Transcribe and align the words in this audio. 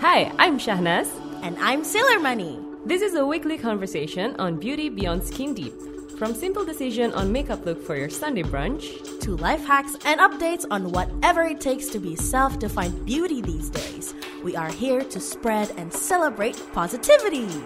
Hi, 0.00 0.32
I'm 0.38 0.58
Shahnaz. 0.58 1.10
And 1.42 1.58
I'm 1.58 1.84
Sailor 1.84 2.18
Money. 2.20 2.58
This 2.86 3.02
is 3.02 3.16
a 3.16 3.26
weekly 3.26 3.58
conversation 3.58 4.34
on 4.40 4.58
beauty 4.58 4.88
beyond 4.88 5.22
skin 5.22 5.52
deep. 5.52 5.74
From 6.16 6.34
simple 6.34 6.64
decision 6.64 7.12
on 7.12 7.30
makeup 7.30 7.66
look 7.66 7.84
for 7.84 7.96
your 7.96 8.08
Sunday 8.08 8.42
brunch 8.42 9.20
To 9.20 9.36
life 9.36 9.62
hacks 9.66 9.98
and 10.06 10.18
updates 10.18 10.64
on 10.70 10.90
whatever 10.90 11.42
it 11.42 11.60
takes 11.60 11.88
to 11.88 11.98
be 11.98 12.16
self 12.16 12.58
defined 12.58 13.04
beauty 13.04 13.42
these 13.42 13.68
days. 13.68 14.14
We 14.42 14.56
are 14.56 14.70
here 14.72 15.04
to 15.04 15.20
spread 15.20 15.70
and 15.76 15.92
celebrate 15.92 16.56
positivity. 16.72 17.62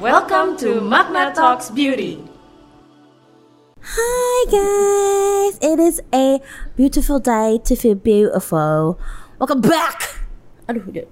Welcome 0.00 0.56
to 0.64 0.80
Magna 0.80 1.34
Talks 1.34 1.68
Beauty. 1.68 2.24
Hi 3.82 4.44
guys, 4.50 5.58
it 5.60 5.78
is 5.78 6.00
a 6.14 6.40
beautiful 6.74 7.20
day 7.20 7.60
to 7.64 7.76
feel 7.76 7.96
beautiful. 7.96 8.98
Welcome 9.36 9.60
back. 9.60 10.00
Aduh, 10.66 10.82
udah. 10.88 11.04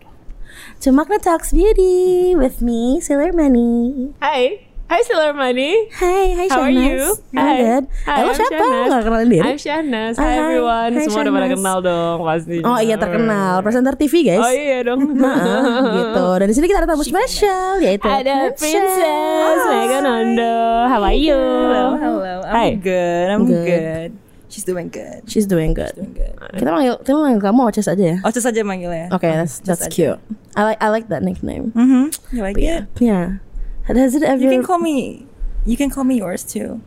To 0.81 0.89
Magna 0.91 1.21
Talks 1.21 1.53
Beauty 1.53 2.33
with 2.33 2.65
me, 2.65 2.97
Sailor 2.99 3.33
Money. 3.33 4.13
Hi. 4.21 4.65
Hi 4.85 5.01
Sailor 5.01 5.33
Money. 5.33 5.89
Hai, 5.97 6.37
hai 6.37 6.47
How 6.47 6.61
are 6.61 6.73
you? 6.73 7.17
I'm 7.33 7.41
Hi. 7.41 7.57
good. 7.57 7.85
Hi, 8.05 8.17
Eh, 8.17 8.23
lo 8.23 8.31
I'm 8.31 8.37
siapa? 8.37 8.65
Nggak 8.85 9.03
kenalin 9.03 9.29
diri? 9.29 9.49
I'm 9.49 9.57
Shahnaz. 9.57 10.15
Hi, 10.17 10.25
Hai, 10.25 10.37
everyone. 10.39 10.91
hai 10.93 11.05
Semua 11.05 11.21
udah 11.25 11.33
pada 11.33 11.49
kenal 11.49 11.77
dong 11.81 12.19
pasti. 12.21 12.57
Oh 12.61 12.79
iya 12.79 12.97
terkenal, 12.97 13.55
presenter 13.61 13.95
TV 13.97 14.15
guys. 14.29 14.45
Oh 14.45 14.53
iya 14.53 14.79
dong. 14.85 15.01
Heeh, 15.09 15.81
gitu. 15.99 16.27
Dan 16.37 16.47
di 16.47 16.55
sini 16.55 16.67
kita 16.69 16.79
ada 16.81 16.89
tamu 16.89 17.01
spesial 17.03 17.81
yaitu 17.81 18.05
Ada 18.05 18.53
Princess 18.53 19.61
Megan 19.67 20.05
Ondo. 20.05 20.57
How 20.85 21.01
are 21.01 21.17
you? 21.17 21.33
Hello, 21.37 21.85
hello. 21.97 22.37
I'm 22.45 22.53
Hi. 22.55 22.69
good. 22.77 23.27
I'm 23.33 23.43
Good. 23.49 23.65
good. 23.65 24.11
She's 24.55 24.63
doing 24.63 24.87
good. 24.87 25.27
She's 25.27 25.51
doing 25.51 25.75
good. 25.75 25.99
Doing 25.99 26.15
good. 26.15 26.31
Kita 26.55 26.71
manggil, 26.71 27.03
kita 27.03 27.19
manggil 27.19 27.43
kamu 27.43 27.61
Oces 27.75 27.91
aja 27.91 28.05
ya. 28.15 28.17
Oces 28.23 28.47
aja 28.47 28.63
manggilnya. 28.63 29.11
Oke, 29.11 29.27
that's 29.27 29.59
that's 29.67 29.91
cute. 29.91 30.23
I 30.55 30.63
like 30.63 30.79
I 30.79 30.95
like 30.95 31.11
that 31.11 31.27
nickname. 31.27 31.75
Mm-hmm. 31.75 32.15
You 32.31 32.43
like 32.47 32.55
Yeah. 32.55 32.87
it? 32.87 33.03
Yeah. 33.03 33.43
Has 33.91 34.15
it 34.15 34.23
ever 34.23 34.39
You 34.39 34.47
can 34.55 34.63
call 34.63 34.79
me. 34.79 35.27
You 35.67 35.75
can 35.75 35.91
call 35.91 36.07
me 36.07 36.23
yours 36.23 36.47
too. 36.47 36.79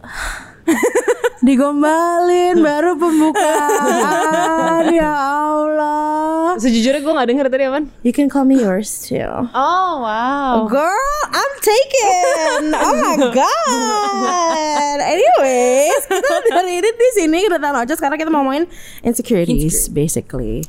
digombalin 1.46 2.56
baru 2.64 2.96
pembukaan 2.96 4.88
ya 4.94 5.12
Allah. 5.12 6.56
Sejujurnya 6.56 7.02
gue 7.02 7.12
gak 7.12 7.28
denger 7.28 7.46
tadi 7.50 7.64
apaan. 7.66 7.84
You 8.06 8.14
can 8.14 8.30
call 8.30 8.46
me 8.46 8.62
yours 8.62 9.04
too. 9.04 9.26
Oh 9.52 9.92
wow. 10.00 10.64
Girl, 10.70 11.18
I'm 11.34 11.54
taken. 11.60 12.72
Oh 12.72 12.94
my 12.96 13.16
god. 13.34 14.98
Anyways, 15.04 16.02
kita 16.08 16.48
dari 16.48 16.80
ini 16.80 16.90
di 16.94 17.08
sini 17.18 17.38
kedatangan 17.44 17.84
Oces 17.84 17.98
karena 18.00 18.16
kita 18.16 18.30
mau 18.30 18.46
main 18.46 18.64
insecurities, 19.02 19.90
basically. 19.92 20.64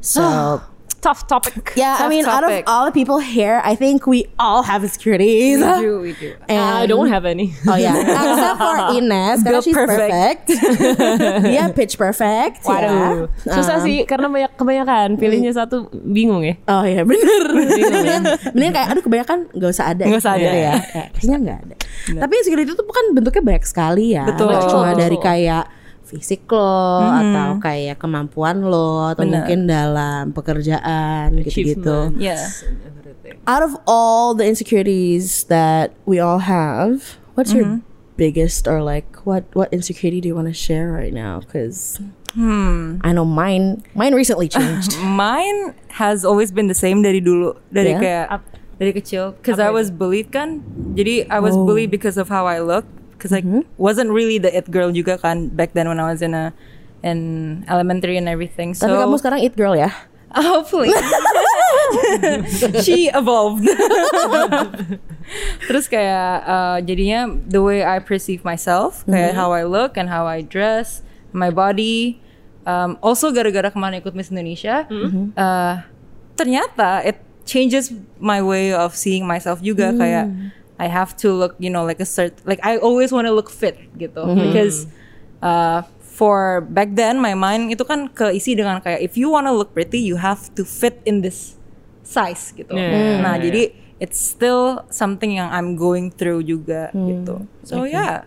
So, 0.00 0.22
Tough 1.04 1.28
topic. 1.28 1.76
yeah, 1.76 2.00
I 2.00 2.08
Tough 2.08 2.08
mean, 2.08 2.24
out 2.24 2.44
of 2.44 2.48
topic. 2.48 2.64
all 2.64 2.88
the 2.88 2.94
people 2.96 3.20
here, 3.20 3.60
I 3.60 3.76
think 3.76 4.08
we 4.08 4.24
all 4.40 4.64
have 4.64 4.80
insecurities. 4.80 5.60
We 5.60 5.68
do. 5.84 5.92
We 6.00 6.12
do. 6.16 6.32
I 6.48 6.88
don't 6.88 7.12
have 7.12 7.28
any. 7.28 7.52
Oh 7.68 7.76
yeah, 7.76 7.92
except 7.92 8.56
for 8.56 8.72
Ines 8.96 9.44
karena 9.44 9.60
she's 9.60 9.76
perfect. 9.76 10.48
perfect. 10.48 11.44
Dia 11.52 11.68
pitch 11.76 12.00
perfect. 12.00 12.64
Waduh, 12.64 13.28
ya. 13.44 13.52
susah 13.52 13.76
Um, 13.78 13.84
sih 13.84 14.08
karena 14.08 14.32
banyak 14.32 14.56
kebanyakan 14.56 15.20
pilihnya 15.20 15.52
satu 15.52 15.92
bingung 15.92 16.40
ya. 16.40 16.56
Oh 16.72 16.80
iya 16.88 17.04
bener 17.04 17.52
Mendingan 17.52 18.22
mendingan 18.56 18.72
kayak 18.72 18.88
aduh 18.96 19.02
kebanyakan 19.04 19.38
gak 19.52 19.70
usah 19.76 19.86
ada 19.92 20.08
Nggak 20.08 20.22
usah 20.24 20.32
ada, 20.34 20.40
Gitu 20.40 20.56
ya. 20.56 20.72
Ya, 20.72 21.04
Kayaknya 21.12 21.36
gak 21.44 21.58
ada 21.60 21.74
Tapi 22.24 22.32
insecurity 22.40 22.70
itu 22.72 22.84
bukan 22.84 23.04
bentuknya 23.12 23.42
banyak 23.44 23.64
sekali 23.68 24.16
ya 24.16 24.24
Betul. 24.24 24.48
Nggak 24.48 24.62
Cuma 24.72 24.90
dari 24.96 25.18
kayak 25.20 25.64
fisik 26.04 26.44
lo 26.48 27.00
Atau 27.02 27.58
kayak 27.58 27.96
kemampuan 27.98 28.60
lo 28.60 29.10
Atau 29.10 29.24
Bener. 29.24 29.42
mungkin 29.42 29.66
dalam 29.66 30.30
pekerjaan 30.30 31.40
gitu-gitu. 31.42 32.12
Yeah. 32.20 32.44
Out 33.48 33.64
of 33.64 33.76
all 33.84 34.32
the 34.32 34.44
insecurities 34.44 35.48
that 35.48 35.92
we 36.04 36.20
all 36.20 36.44
have 36.44 37.16
What's 37.34 37.50
your 37.50 37.80
biggest 38.14 38.70
or 38.70 38.78
like 38.78 39.10
what 39.26 39.42
what 39.58 39.72
insecurity 39.74 40.20
do 40.22 40.30
you 40.30 40.36
want 40.38 40.46
to 40.46 40.54
share 40.54 40.92
right 40.92 41.10
now? 41.12 41.40
Because 41.42 41.98
Hmm. 42.34 42.98
I 43.06 43.14
know 43.14 43.22
mine 43.22 43.86
mine 43.94 44.10
recently 44.10 44.50
changed. 44.50 44.98
Mine 45.06 45.70
has 46.02 46.26
always 46.26 46.50
been 46.50 46.66
the 46.66 46.74
same 46.74 46.98
dari 46.98 47.22
dulu. 47.22 47.54
Dari 47.70 47.94
Yeah? 47.94 48.02
kayak 48.02 48.26
dari 48.74 48.90
kecil. 48.90 49.38
Because 49.38 49.62
I 49.62 49.70
was 49.70 49.94
bullied 49.94 50.34
kan. 50.34 50.58
Jadi 50.98 51.30
I 51.30 51.38
was 51.38 51.54
Oh. 51.54 51.62
bullied 51.62 51.94
because 51.94 52.18
of 52.18 52.26
how 52.26 52.42
I 52.46 52.58
look. 52.58 52.82
Because 53.24 53.40
I 53.40 53.40
wasn't 53.80 54.12
really 54.12 54.36
the 54.36 54.52
it 54.52 54.68
girl 54.68 54.92
juga 54.92 55.16
kan 55.16 55.48
back 55.48 55.72
then 55.72 55.88
when 55.88 55.96
I 55.96 56.12
was 56.12 56.20
in 56.20 56.36
a 56.36 56.52
in 57.00 57.64
elementary 57.72 58.20
and 58.20 58.28
everything. 58.28 58.76
So 58.76 58.84
Tapi 58.84 59.00
kamu 59.00 59.16
sekarang 59.16 59.40
it 59.40 59.56
girl 59.56 59.72
ya? 59.72 59.88
Hopefully. 60.36 60.92
She 62.84 63.08
evolved. 63.08 63.64
Terus 65.68 65.88
kayak 65.88 66.44
uh, 66.44 66.78
jadinya 66.84 67.32
the 67.48 67.64
way 67.64 67.80
I 67.80 67.96
perceive 67.96 68.44
myself, 68.44 69.08
kayak 69.08 69.32
how 69.32 69.56
I 69.56 69.64
look 69.64 69.96
and 69.96 70.12
how 70.12 70.28
I 70.28 70.44
dress, 70.44 71.00
my 71.32 71.48
body. 71.48 72.20
Um, 72.68 73.00
also 73.00 73.32
gara-gara 73.32 73.72
kemarin 73.72 74.04
ikut 74.04 74.12
Miss 74.12 74.28
Indonesia, 74.28 74.84
uh, 75.36 75.74
ternyata 76.36 77.04
it 77.08 77.20
changes 77.44 77.92
my 78.20 78.40
way 78.40 78.72
of 78.72 78.96
seeing 78.96 79.24
myself 79.28 79.60
juga 79.60 79.92
kayak 79.96 80.28
I 80.78 80.90
have 80.90 81.14
to 81.22 81.30
look, 81.30 81.54
you 81.62 81.70
know, 81.70 81.86
like 81.86 82.00
a 82.02 82.08
cert, 82.08 82.34
like 82.44 82.58
I 82.66 82.78
always 82.78 83.14
want 83.14 83.26
to 83.26 83.34
look 83.34 83.50
fit 83.50 83.78
gitu. 83.94 84.26
Because 84.34 84.90
uh, 85.38 85.86
for 86.00 86.62
back 86.66 86.94
then 86.98 87.18
my 87.22 87.34
mind 87.34 87.70
itu 87.70 87.82
kan 87.86 88.10
keisi 88.10 88.54
dengan 88.54 88.82
kayak 88.82 89.02
if 89.02 89.14
you 89.18 89.30
wanna 89.30 89.50
look 89.50 89.74
pretty 89.74 89.98
you 89.98 90.14
have 90.18 90.50
to 90.54 90.62
fit 90.66 90.98
in 91.06 91.22
this 91.22 91.54
size 92.02 92.50
gitu. 92.54 92.74
Yeah, 92.74 93.22
nah 93.22 93.34
yeah, 93.38 93.44
jadi 93.50 93.62
it's 94.02 94.18
still 94.18 94.82
something 94.90 95.38
yang 95.38 95.50
I'm 95.50 95.78
going 95.78 96.10
through 96.14 96.46
juga 96.46 96.90
gitu. 96.94 97.46
So 97.62 97.86
yeah, 97.86 98.26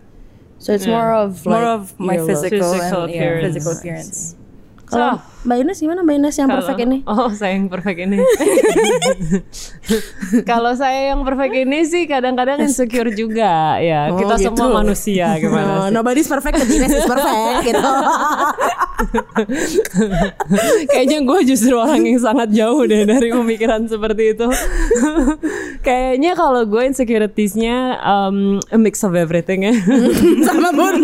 So 0.57 0.73
it's 0.73 0.89
more 0.89 1.13
of 1.13 1.45
like 1.45 1.53
more 1.53 1.67
of 1.69 1.93
my 2.01 2.17
physical, 2.17 2.73
Physical 2.73 3.05
and, 3.05 3.13
yeah, 3.13 3.21
appearance. 3.21 3.45
physical 3.45 3.73
appearance. 3.77 4.17
Kalau 4.89 5.21
Mbak 5.37 5.57
Ines 5.61 5.77
gimana 5.77 6.01
Mbak 6.01 6.15
Ines 6.17 6.35
yang 6.35 6.49
Kalau- 6.49 6.57
perfect 6.59 6.79
ini? 6.81 6.97
Oh, 7.05 7.29
saya 7.29 7.51
yang 7.53 7.67
perfect 7.67 7.99
ini. 7.99 8.17
Kalau 10.43 10.73
saya 10.73 11.13
yang 11.13 11.21
perfect 11.21 11.53
ini 11.53 11.79
sih 11.83 12.03
kadang-kadang 12.03 12.57
insecure 12.59 13.07
juga 13.11 13.77
ya. 13.77 14.09
Oh, 14.11 14.17
Kita 14.17 14.35
gitu. 14.35 14.51
semua 14.51 14.81
manusia 14.81 15.31
gimana 15.41 15.87
sih? 15.87 15.93
nobody's 15.93 16.27
perfect, 16.27 16.57
but 16.57 16.67
Ines 16.67 16.89
is 16.91 17.05
perfect 17.05 17.57
gitu. 17.63 17.79
Kayaknya 20.89 21.19
gue 21.21 21.39
justru 21.45 21.77
orang 21.77 22.01
yang 22.01 22.17
sangat 22.17 22.49
jauh 22.49 22.83
deh 22.83 23.05
dari 23.05 23.29
pemikiran 23.29 23.85
seperti 23.85 24.33
itu. 24.33 24.47
Kayaknya 25.79 26.33
kalau 26.33 26.65
gue 26.65 26.83
insecuritiesnya 26.83 27.77
um, 27.99 28.37
a 28.67 28.77
mix 28.77 28.99
of 29.01 29.13
everything 29.13 29.63
ya. 29.63 29.73
Sama 30.43 30.73
Bun. 30.73 30.99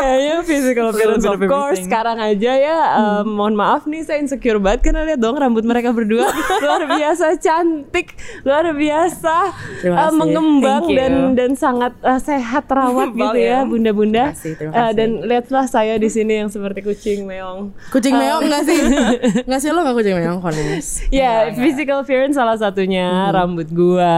Kayaknya 0.00 0.36
physical 0.42 0.90
appearance 0.90 1.22
of 1.22 1.38
course. 1.44 1.78
Sekarang 1.78 2.16
aja 2.18 2.52
ya, 2.56 2.78
um, 2.96 3.36
mohon 3.36 3.54
maaf 3.54 3.84
nih 3.84 4.02
saya 4.02 4.18
insecure 4.24 4.56
banget 4.56 4.88
karena 4.88 5.04
lihat 5.04 5.20
dong 5.20 5.36
rambut 5.36 5.62
mereka 5.62 5.92
berdua 5.92 6.32
luar 6.64 6.88
biasa 6.88 7.36
cantik, 7.36 8.16
luar 8.42 8.72
biasa 8.72 9.36
uh, 9.84 10.12
mengembang 10.16 10.88
dan 10.96 11.12
dan 11.36 11.50
sangat 11.54 11.92
uh, 12.00 12.16
sehat 12.16 12.64
terawat 12.64 13.12
gitu 13.18 13.38
ya 13.38 13.62
Volume. 13.62 13.70
bunda-bunda. 13.70 14.24
Uh, 14.72 14.92
dan 14.96 15.22
lihatlah 15.28 15.68
saya 15.68 16.00
di 16.00 16.08
sini 16.08 16.40
yang 16.44 16.48
seperti 16.48 16.80
kucing 16.80 17.28
meong. 17.28 17.76
Kucing 17.92 18.16
meong 18.16 18.48
enggak 18.48 18.62
sih? 18.64 18.78
Enggak 19.46 19.60
sih 19.60 19.70
lo 19.70 19.84
enggak 19.84 19.96
kucing 20.00 20.16
meong 20.16 20.40
Ines. 20.46 20.88
Ya, 21.12 21.52
physical 21.52 22.00
appearance 22.00 22.38
salah 22.38 22.56
satunya 22.56 23.28
rambut 23.34 23.68
gua, 23.68 24.16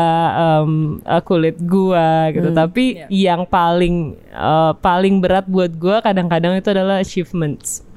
um, 0.63 1.03
kulit 1.27 1.59
gua 1.65 2.31
gitu. 2.31 2.55
Tapi 2.55 3.09
yang 3.11 3.49
paling 3.49 4.15
uh, 4.31 4.77
paling 4.79 5.19
berat 5.19 5.49
buat 5.51 5.73
gua 5.75 6.05
kadang-kadang 6.05 6.61
itu 6.61 6.69
adalah 6.71 7.03
achievements. 7.03 7.88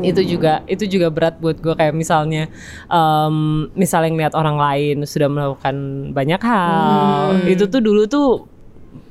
Itu 0.00 0.22
juga 0.24 0.62
itu 0.64 0.86
juga 0.86 1.10
berat 1.12 1.36
buat 1.42 1.58
gua 1.60 1.74
kayak 1.76 1.92
misalnya 1.92 2.48
um, 2.88 3.68
misalnya 3.74 4.10
ngeliat 4.14 4.34
orang 4.38 4.56
lain 4.56 4.96
sudah 5.04 5.28
melakukan 5.28 5.76
banyak 6.14 6.40
hal. 6.40 7.42
Itu 7.44 7.68
tuh 7.68 7.80
dulu 7.84 8.06
tuh 8.08 8.48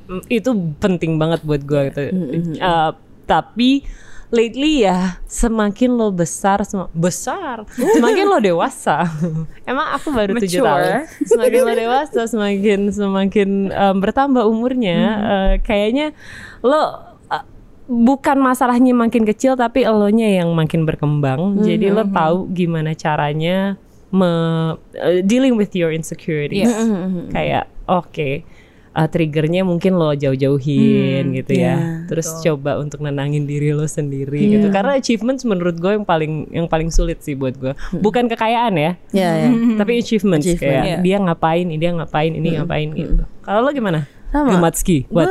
mm, 0.08 0.22
itu 0.32 0.50
penting 0.80 1.20
banget 1.20 1.44
buat 1.46 1.62
gua 1.62 1.92
gitu. 1.92 2.00
Uh, 2.58 2.90
tapi 3.24 3.84
lately 4.34 4.82
ya 4.82 5.22
semakin 5.30 5.94
lo 5.94 6.10
besar 6.10 6.66
sem- 6.66 6.90
besar? 6.90 7.62
Semakin 7.70 8.26
lo 8.26 8.42
dewasa. 8.42 9.06
Emang 9.70 9.94
aku 9.94 10.10
baru 10.10 10.34
tujuh 10.42 10.58
tahun. 10.58 11.06
Semakin 11.22 11.60
lo 11.62 11.72
dewasa 11.78 12.20
semakin 12.26 12.80
semakin 12.90 13.70
um, 13.70 13.96
bertambah 14.02 14.42
umurnya 14.42 14.98
uh, 15.22 15.52
kayaknya 15.62 16.10
lo 16.66 17.13
bukan 17.84 18.40
masalahnya 18.40 18.96
makin 18.96 19.28
kecil 19.28 19.54
tapi 19.54 19.84
elonya 19.84 20.40
yang 20.40 20.48
makin 20.56 20.88
berkembang 20.88 21.60
jadi 21.60 21.92
lo 21.92 22.04
tahu 22.08 22.48
gimana 22.52 22.96
caranya 22.96 23.76
me 24.08 24.30
uh, 24.96 25.20
dealing 25.26 25.58
with 25.58 25.74
your 25.76 25.92
insecurities 25.92 26.70
kayak 27.34 27.68
oke 27.84 28.44
uh, 28.94 29.08
triggernya 29.10 29.66
mungkin 29.66 29.98
lo 29.98 30.14
jauh-jauhin 30.14 31.34
gitu 31.34 31.52
ya. 31.52 31.74
iya, 31.76 31.76
Terus 32.06 32.30
coba 32.40 32.78
untuk 32.78 33.02
nenangin 33.02 33.44
diri 33.44 33.74
lo 33.74 33.84
sendiri 33.84 34.38
gitu. 34.54 34.70
Karena 34.70 34.96
achievements 34.96 35.42
menurut 35.42 35.76
gue 35.76 35.92
yang 35.98 36.06
paling 36.06 36.48
yang 36.54 36.66
paling 36.70 36.88
sulit 36.94 37.20
sih 37.20 37.34
buat 37.34 37.58
gue. 37.58 37.74
Bukan 37.98 38.30
kekayaan 38.30 38.74
ya, 38.78 38.92
Ya 39.10 39.30
ya. 39.44 39.50
tapi 39.76 39.98
achievements 39.98 40.46
Achievement, 40.46 40.62
kayak 40.62 40.84
iya. 40.86 40.96
dia 41.02 41.16
ngapain, 41.18 41.66
dia 41.74 41.90
ngapain, 41.92 42.32
ini 42.32 42.48
ngapain 42.56 42.88
gitu. 42.94 43.26
Kalau 43.42 43.60
lo 43.66 43.70
gimana? 43.74 44.06
Sama. 44.34 44.50
Gematski, 44.58 45.06
Gue 45.06 45.22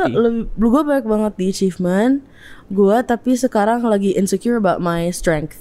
gue 0.48 0.82
banyak 0.82 1.04
banget 1.04 1.32
di 1.36 1.44
achievement. 1.52 2.24
Gue 2.72 2.96
tapi 3.04 3.36
sekarang 3.36 3.84
lagi 3.84 4.16
insecure 4.16 4.56
about 4.56 4.80
my 4.80 5.12
strength. 5.12 5.60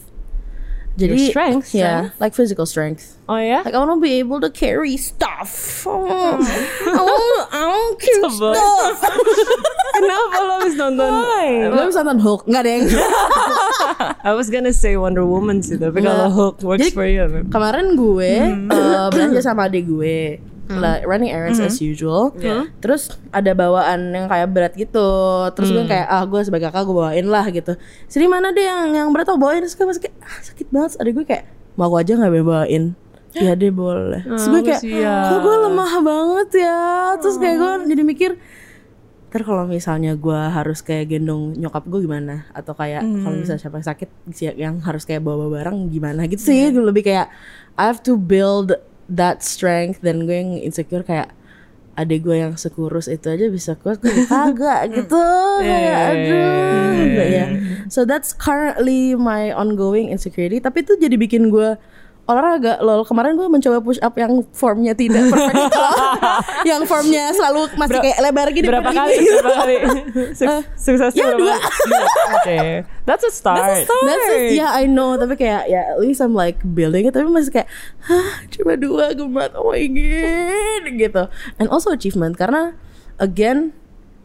Jadi 0.94 1.18
Your 1.18 1.30
strength, 1.34 1.74
ya, 1.74 2.14
like 2.22 2.38
physical 2.38 2.70
strength. 2.70 3.18
Oh 3.26 3.34
ya? 3.36 3.66
Like 3.66 3.74
I 3.74 3.82
wanna 3.82 3.98
be 3.98 4.22
able 4.22 4.38
to 4.46 4.54
carry 4.54 4.94
stuff. 4.94 5.50
Oh, 5.90 6.38
I 6.86 7.02
want, 7.02 7.26
I 7.50 7.62
want 7.66 7.98
carry 7.98 8.30
stuff. 8.30 8.98
Kenapa 9.98 10.38
lo 10.40 10.54
habis 10.62 10.78
nonton? 10.78 11.12
Gue 11.74 11.84
bisa 11.90 12.00
nonton 12.06 12.22
Hulk, 12.22 12.42
nggak 12.46 12.64
deng. 12.64 12.84
I 14.22 14.32
was 14.38 14.54
gonna 14.54 14.70
say 14.70 14.94
Wonder 14.94 15.26
Woman 15.26 15.66
sih, 15.66 15.82
tapi 15.82 16.06
kalau. 16.06 16.30
Hulk 16.30 16.62
works 16.62 16.86
Jadi- 16.86 16.94
for 16.94 17.10
you. 17.10 17.26
Kemarin 17.50 17.98
gue 17.98 18.30
eh, 18.70 19.08
belanja 19.10 19.42
sama 19.42 19.66
adik 19.66 19.90
gue. 19.90 20.38
Like, 20.72 21.04
running 21.04 21.28
errands 21.30 21.60
as 21.60 21.84
usual. 21.84 22.32
Terus 22.80 23.12
ada 23.36 23.52
bawaan 23.52 24.16
yang 24.16 24.32
kayak 24.32 24.48
berat 24.52 24.74
gitu. 24.80 25.10
Terus 25.52 25.70
gue 25.76 25.86
kayak 25.86 26.08
ah 26.08 26.24
gue 26.24 26.40
sebagai 26.40 26.72
kakak 26.72 26.88
gue 26.88 26.96
bawain 26.96 27.28
lah 27.28 27.46
gitu. 27.52 27.76
Sini 28.08 28.32
mana 28.32 28.56
deh 28.56 28.64
yang 28.64 28.96
yang 28.96 29.08
berat 29.12 29.28
aku 29.28 29.40
bawain. 29.40 29.60
Terus 29.60 29.76
gue 29.76 29.84
masih 29.84 30.02
kayak 30.08 30.16
ah, 30.24 30.40
sakit 30.40 30.68
banget. 30.72 30.90
Adik 31.04 31.14
gue 31.20 31.26
kayak 31.28 31.44
mau 31.76 31.92
aku 31.92 31.96
aja 32.00 32.12
nggak 32.16 32.34
bawain. 32.44 32.86
Iya 33.34 33.58
deh 33.58 33.74
boleh. 33.74 34.22
Terus 34.22 34.46
gue 34.46 34.62
kayak 34.62 34.82
kok 35.02 35.40
gue 35.42 35.56
lemah 35.66 35.94
banget 36.06 36.50
ya. 36.70 36.82
Terus 37.18 37.36
kayak 37.42 37.58
gue 37.58 37.72
jadi 37.90 38.04
mikir 38.06 38.32
Ntar 39.34 39.50
kalau 39.50 39.66
misalnya 39.66 40.14
gue 40.14 40.38
harus 40.54 40.86
kayak 40.86 41.10
gendong 41.10 41.58
nyokap 41.58 41.90
gue 41.90 42.06
gimana 42.06 42.46
Atau 42.54 42.78
kayak 42.78 43.02
kalau 43.02 43.34
misalnya 43.34 43.66
siapa 43.66 43.82
sakit 43.82 44.30
Yang 44.54 44.86
harus 44.86 45.10
kayak 45.10 45.26
bawa 45.26 45.50
barang 45.50 45.90
gimana 45.90 46.30
gitu 46.30 46.54
sih 46.54 46.70
Gue 46.70 46.86
Lebih 46.86 47.02
kayak 47.02 47.34
I 47.74 47.90
have 47.90 48.06
to 48.06 48.14
build 48.14 48.78
that 49.10 49.44
strength 49.44 50.00
Dan 50.04 50.28
gue 50.28 50.36
yang 50.36 50.52
insecure 50.60 51.04
kayak 51.04 51.32
Adik 51.94 52.26
gue 52.26 52.42
yang 52.42 52.58
sekurus 52.58 53.06
itu 53.06 53.30
aja 53.30 53.46
bisa 53.54 53.78
kuat 53.78 54.02
Gue 54.02 54.26
kagak? 54.26 54.90
Gitu. 54.90 55.26
Kayak 55.62 56.02
aduh 56.10 56.98
But 57.14 57.28
yeah. 57.30 57.50
So 57.94 58.02
that's 58.02 58.34
currently 58.34 59.14
my 59.14 59.54
ongoing 59.54 60.10
insecurity. 60.10 60.58
Tapi 60.58 60.82
itu 60.82 60.98
jadi 60.98 61.14
bikin 61.14 61.54
gue 61.54 61.78
olahraga 62.24 62.80
lol 62.80 63.04
kemarin 63.04 63.36
gue 63.36 63.44
mencoba 63.46 63.84
push 63.84 64.00
up 64.00 64.16
yang 64.16 64.48
formnya 64.56 64.96
tidak 64.96 65.28
perfect 65.28 65.60
itu 65.60 65.82
yang 66.72 66.88
formnya 66.88 67.36
selalu 67.36 67.68
masih 67.76 68.00
kayak 68.00 68.18
lebar 68.24 68.48
gini 68.50 68.64
Berapa 68.64 68.96
kali? 68.96 69.16
Berapa 69.20 69.52
kali? 69.60 69.76
Suk- 70.40 70.64
Suksesnya 70.80 71.20
ya, 71.20 71.28
berapa 71.36 71.40
dua. 71.44 71.56
kali? 71.60 72.04
Oke, 72.32 72.60
that's 73.04 73.28
a 73.28 73.32
start. 73.32 73.84
That's 73.84 74.28
it. 74.32 74.56
Yeah, 74.56 74.72
I 74.72 74.88
know. 74.88 75.20
Tapi 75.20 75.36
kayak 75.36 75.68
ya 75.68 75.84
at 75.92 76.00
least 76.00 76.24
I'm 76.24 76.32
like 76.32 76.64
building 76.64 77.04
it. 77.04 77.12
Tapi 77.12 77.28
masih 77.28 77.52
kayak, 77.52 77.68
hah, 78.08 78.48
cuma 78.48 78.80
dua 78.80 79.12
gemat. 79.12 79.52
Oh 79.60 79.76
my 79.76 79.84
god, 79.84 80.84
gitu. 80.96 81.24
And 81.60 81.68
also 81.68 81.92
achievement 81.92 82.40
karena 82.40 82.72
again, 83.20 83.76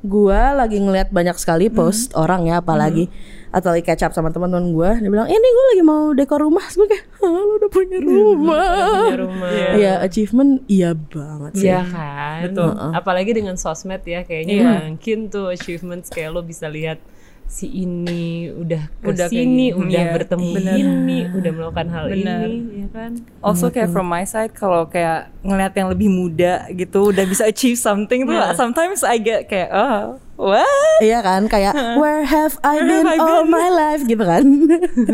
gua 0.00 0.54
lagi 0.54 0.78
ngeliat 0.78 1.10
banyak 1.10 1.34
sekali 1.34 1.66
post 1.66 2.14
orang 2.14 2.46
ya, 2.46 2.62
apalagi 2.62 3.10
atau 3.48 3.72
lagi 3.72 3.84
catch 3.84 4.04
up 4.04 4.12
sama 4.12 4.28
teman-teman 4.28 4.72
gua. 4.72 4.96
Dia 5.00 5.08
bilang, 5.08 5.28
ini 5.28 5.46
gue 5.48 5.64
lagi 5.74 5.82
mau 5.84 6.12
dekor 6.12 6.44
rumah. 6.44 6.64
Gue 6.72 6.86
kayak, 6.88 7.04
lu 7.24 7.52
udah 7.60 7.70
punya 7.72 7.98
rumah. 8.00 9.08
Punya 9.08 9.18
rumah. 9.24 9.50
Iya, 9.76 9.92
achievement 10.04 10.64
iya 10.68 10.92
banget 10.92 11.52
sih. 11.56 11.68
Iya 11.68 11.80
kan, 11.88 12.52
apalagi 12.94 13.32
dengan 13.32 13.56
sosmed 13.56 14.04
ya 14.04 14.24
kayaknya 14.24 14.88
mungkin 14.88 15.28
tuh 15.32 15.52
achievements 15.52 16.08
kayak 16.12 16.32
lo 16.32 16.40
bisa 16.44 16.68
lihat 16.68 17.00
si 17.48 17.64
ini 17.66 18.24
udah 18.50 18.92
ke 18.94 19.08
Udah 19.08 19.26
sini, 19.26 19.72
gini. 19.72 19.74
udah 19.74 20.02
Iya, 20.02 20.12
bertemu 20.12 20.48
bener. 20.52 20.74
ini, 20.76 21.18
udah 21.30 21.50
melakukan 21.50 21.86
hal 21.88 22.04
Bener. 22.06 22.44
ini, 22.44 22.54
ya 22.78 22.88
kan? 22.92 23.10
Also 23.40 23.68
kayak 23.68 23.88
from 23.88 24.04
my 24.04 24.22
side 24.22 24.52
kalau 24.52 24.84
kayak 24.84 25.32
ngeliat 25.40 25.72
yang 25.72 25.88
lebih 25.88 26.06
muda 26.06 26.68
gitu 26.70 27.08
udah 27.08 27.24
bisa 27.24 27.42
achieve 27.42 27.74
something 27.74 28.22
tuh 28.22 28.36
sometimes 28.52 29.00
I 29.00 29.16
get 29.16 29.46
kayak 29.46 29.72
oh 29.72 30.20
what 30.36 30.68
Iya 31.00 31.18
kan, 31.18 31.46
kayak 31.46 31.72
where 32.00 32.22
have 32.22 32.60
I 32.60 32.76
Where 32.76 32.86
been 32.86 33.02
have 33.02 33.10
I 33.10 33.18
all 33.18 33.42
been? 33.42 33.50
my 33.50 33.68
life 33.68 34.02
gitu 34.04 34.20
kan. 34.20 34.44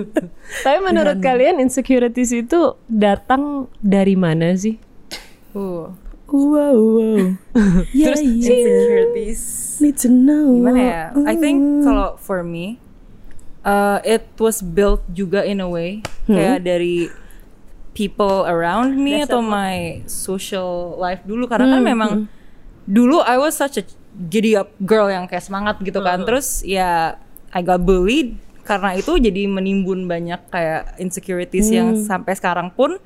Tapi 0.67 0.79
menurut 0.81 1.19
kalian 1.21 1.57
insecurities 1.59 2.35
itu 2.35 2.61
datang 2.85 3.71
dari 3.79 4.15
mana 4.15 4.53
sih? 4.55 4.77
uh, 5.55 5.87
wow, 6.35 6.75
wow. 6.75 7.15
yeah, 7.95 8.19
yeah. 8.19 8.19
insecurities 8.19 9.43
Need 9.79 9.99
to 10.03 10.11
know. 10.11 10.55
gimana 10.59 10.81
ya? 10.83 11.05
I 11.27 11.35
think 11.39 11.87
kalau 11.87 12.19
for 12.19 12.43
me 12.43 12.83
uh, 13.67 13.99
it 14.07 14.27
was 14.39 14.63
built 14.63 15.03
juga 15.11 15.43
in 15.43 15.59
a 15.59 15.69
way. 15.69 16.05
Kayak 16.29 16.65
dari 16.65 17.11
people 17.95 18.47
around 18.47 18.99
me 18.99 19.23
atau 19.23 19.43
my 19.43 20.03
social 20.07 20.95
life 20.99 21.23
dulu. 21.27 21.47
Karena 21.51 21.79
kan 21.79 21.83
memang 21.83 22.11
dulu 22.85 23.23
I 23.25 23.39
was 23.41 23.59
such 23.59 23.81
a 23.81 23.85
giddy 24.31 24.55
up 24.55 24.71
girl 24.83 25.11
yang 25.11 25.27
kayak 25.27 25.43
semangat 25.43 25.81
gitu 25.83 25.99
kan. 26.03 26.23
Terus 26.23 26.63
ya 26.63 27.19
I 27.51 27.61
got 27.63 27.83
bullied 27.83 28.39
karena 28.65 28.97
itu 28.97 29.21
jadi 29.21 29.45
menimbun 29.45 30.09
banyak 30.09 30.49
kayak 30.49 30.97
insecurities 30.97 31.69
yang 31.69 32.01
sampai 32.01 32.33
sekarang 32.33 32.73
pun 32.73 32.97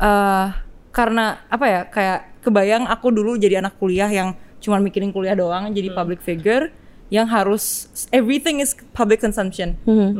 eh 0.00 0.48
karena 0.90 1.44
apa 1.52 1.66
ya? 1.68 1.82
Kayak 1.86 2.27
kebayang 2.48 2.88
aku 2.88 3.12
dulu 3.12 3.36
jadi 3.36 3.60
anak 3.60 3.76
kuliah 3.76 4.08
yang 4.08 4.32
cuma 4.58 4.80
mikirin 4.80 5.12
kuliah 5.12 5.36
doang 5.36 5.70
jadi 5.70 5.92
public 5.92 6.24
figure 6.24 6.72
yang 7.08 7.24
harus 7.28 7.88
everything 8.12 8.60
is 8.60 8.76
public 8.92 9.20
consumption. 9.20 9.76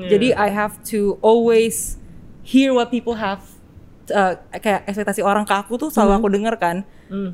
Jadi 0.09 0.33
I 0.33 0.49
have 0.49 0.81
to 0.93 1.21
always 1.21 2.01
hear 2.45 2.73
what 2.73 2.89
people 2.89 3.21
have 3.21 3.45
uh, 4.09 4.41
kayak 4.57 4.89
ekspektasi 4.89 5.21
orang 5.21 5.45
ke 5.45 5.53
aku 5.53 5.77
tuh 5.77 5.93
selalu 5.93 6.13
aku 6.17 6.29
denger 6.33 6.55
kan. 6.57 6.77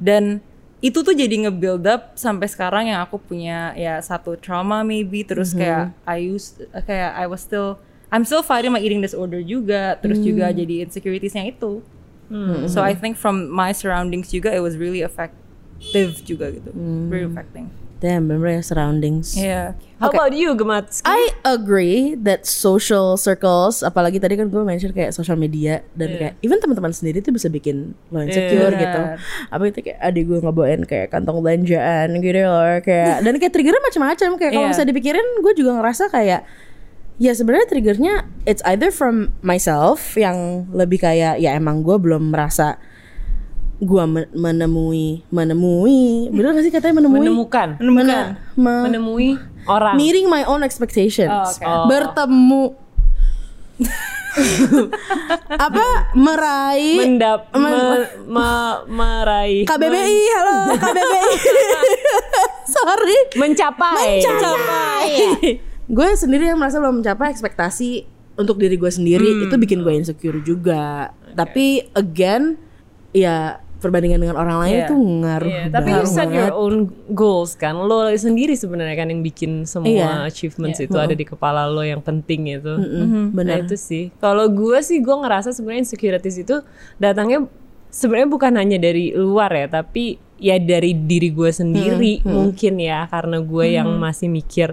Dan 0.03 0.43
itu 0.85 1.01
tuh 1.01 1.17
jadi 1.17 1.49
nge-build 1.49 1.87
up 1.89 2.19
sampai 2.19 2.45
sekarang 2.51 2.93
yang 2.93 3.01
aku 3.01 3.17
punya 3.17 3.73
ya 3.79 3.97
satu 4.05 4.37
trauma 4.37 4.85
maybe 4.85 5.25
terus 5.25 5.57
kayak 5.57 5.97
I 6.05 6.35
used 6.35 6.61
kayak 6.85 7.15
I 7.17 7.25
was 7.25 7.41
still 7.41 7.81
I'm 8.13 8.27
still 8.29 8.45
fighting 8.45 8.69
my 8.69 8.85
eating 8.85 9.01
disorder 9.01 9.41
juga 9.41 9.97
terus 9.97 10.21
juga 10.21 10.53
jadi 10.53 10.85
insecuritiesnya 10.85 11.49
itu 11.49 11.81
so 12.67 12.81
I 12.81 12.93
think 12.93 13.15
from 13.15 13.47
my 13.47 13.71
surroundings 13.71 14.29
juga 14.29 14.51
it 14.51 14.61
was 14.61 14.75
really 14.75 15.01
effective 15.01 16.19
juga 16.23 16.51
gitu 16.51 16.71
very 17.09 17.25
affecting 17.25 17.69
Damn, 17.95 18.29
bener 18.29 18.45
ya 18.51 18.61
surroundings. 18.61 19.33
yeah 19.33 19.81
How 19.97 20.13
about 20.13 20.37
you, 20.37 20.53
Gemat? 20.53 21.01
I 21.09 21.33
agree 21.41 22.13
that 22.21 22.45
social 22.45 23.17
circles, 23.17 23.81
apalagi 23.81 24.21
tadi 24.21 24.37
kan 24.37 24.53
gue 24.53 24.61
mention 24.61 24.93
kayak 24.93 25.17
social 25.17 25.41
media 25.41 25.81
dan 25.97 26.13
kayak 26.13 26.35
even 26.45 26.61
teman-teman 26.61 26.93
sendiri 26.93 27.25
tuh 27.25 27.33
bisa 27.33 27.49
bikin 27.49 27.97
lo 28.13 28.21
insecure 28.21 28.77
Iya. 28.77 28.83
gitu. 28.85 29.01
Apa 29.49 29.63
itu 29.65 29.81
kayak 29.81 29.99
adik 30.05 30.25
gue 30.29 30.37
ngebawain 30.37 30.85
kayak 30.85 31.09
kantong 31.09 31.41
belanjaan 31.41 32.13
gitu 32.21 32.45
loh 32.45 32.77
kayak 32.85 33.25
dan 33.25 33.35
kayak 33.41 33.53
triggernya 33.57 33.81
macam-macam 33.81 34.31
kayak 34.37 34.53
kalau 34.53 34.67
Iya. 34.69 34.73
bisa 34.77 34.83
dipikirin 34.85 35.27
gue 35.41 35.53
juga 35.57 35.71
ngerasa 35.73 36.05
kayak 36.13 36.41
ya 37.17 37.31
sebenarnya 37.31 37.67
triggernya 37.67 38.15
it's 38.43 38.59
either 38.65 38.91
from 38.91 39.15
myself 39.41 40.15
yang 40.15 40.67
lebih 40.71 40.99
kayak 40.99 41.39
ya 41.39 41.55
emang 41.55 41.81
gue 41.81 41.95
belum 41.95 42.31
merasa 42.31 42.75
gue 43.77 44.03
menemui 44.33 45.23
menemui 45.29 46.31
bener 46.31 46.51
gak 46.53 46.65
sih 46.65 46.73
katanya 46.73 46.99
menemui 46.99 47.21
Menemukan, 47.21 47.69
Mene- 47.79 48.35
me- 48.55 48.85
menemui 48.87 49.29
orang. 49.67 49.95
meeting 49.95 50.27
my 50.27 50.43
own 50.45 50.63
expectations. 50.63 51.29
Oh, 51.29 51.43
oke. 51.45 51.63
Oh. 51.63 51.87
Bertemu 51.87 52.65
apa 55.57 55.87
meraih 56.15 56.99
mendap 56.99 57.51
me- 57.53 58.07
me- 58.27 58.81
meraih 58.89 59.63
KBBI, 59.71 60.19
halo 60.33 60.59
KBBI. 60.75 61.31
Sorry. 62.75 63.19
mencapai 63.37 64.23
Mencapai. 64.23 65.11
Gue 65.85 66.09
sendiri 66.17 66.49
yang 66.49 66.59
merasa 66.59 66.81
belum 66.81 67.05
mencapai 67.05 67.31
ekspektasi 67.31 68.05
untuk 68.35 68.59
diri 68.59 68.75
gue 68.75 68.91
sendiri. 68.91 69.47
Itu 69.47 69.55
bikin 69.57 69.85
gue 69.85 69.95
insecure 69.95 70.41
juga. 70.41 71.13
Tapi 71.35 71.87
again 71.93 72.57
ya 73.15 73.59
perbandingan 73.79 74.17
dengan 74.17 74.41
orang 74.41 74.65
lain 74.65 74.75
Iya. 74.75 74.85
itu 74.89 74.95
ngaruh 74.97 75.51
Iya, 75.53 75.65
tapi 75.69 75.89
you 75.93 76.09
set 76.09 76.33
your 76.33 76.57
own 76.57 76.89
goals 77.13 77.53
kan? 77.53 77.77
Lo 77.77 78.09
sendiri 78.17 78.57
sebenarnya 78.57 78.97
kan 78.97 79.13
yang 79.13 79.21
bikin 79.21 79.69
semua 79.69 80.25
Iya. 80.25 80.25
achievements 80.25 80.81
itu 80.81 80.97
ada 80.97 81.13
di 81.13 81.21
kepala 81.23 81.69
lo 81.69 81.85
yang 81.85 82.01
penting 82.01 82.49
itu. 82.49 82.73
Mm, 82.73 83.37
Nah 83.37 83.61
itu 83.61 83.77
sih. 83.77 84.09
Kalau 84.17 84.49
gue 84.49 84.81
sih 84.81 85.05
gue 85.05 85.13
ngerasa 85.13 85.53
sebenarnya 85.53 85.85
insecurities 85.85 86.41
itu 86.41 86.65
datangnya 86.97 87.45
sebenarnya 87.93 88.29
bukan 88.33 88.53
hanya 88.57 88.81
dari 88.81 89.13
luar 89.13 89.53
ya, 89.53 89.67
tapi 89.69 90.17
ya 90.41 90.57
dari 90.57 90.97
diri 90.97 91.31
gue 91.31 91.53
sendiri 91.53 92.25
mungkin 92.27 92.81
ya 92.81 93.05
karena 93.07 93.39
gue 93.39 93.67
yang 93.71 93.87
masih 94.01 94.27
mikir 94.27 94.73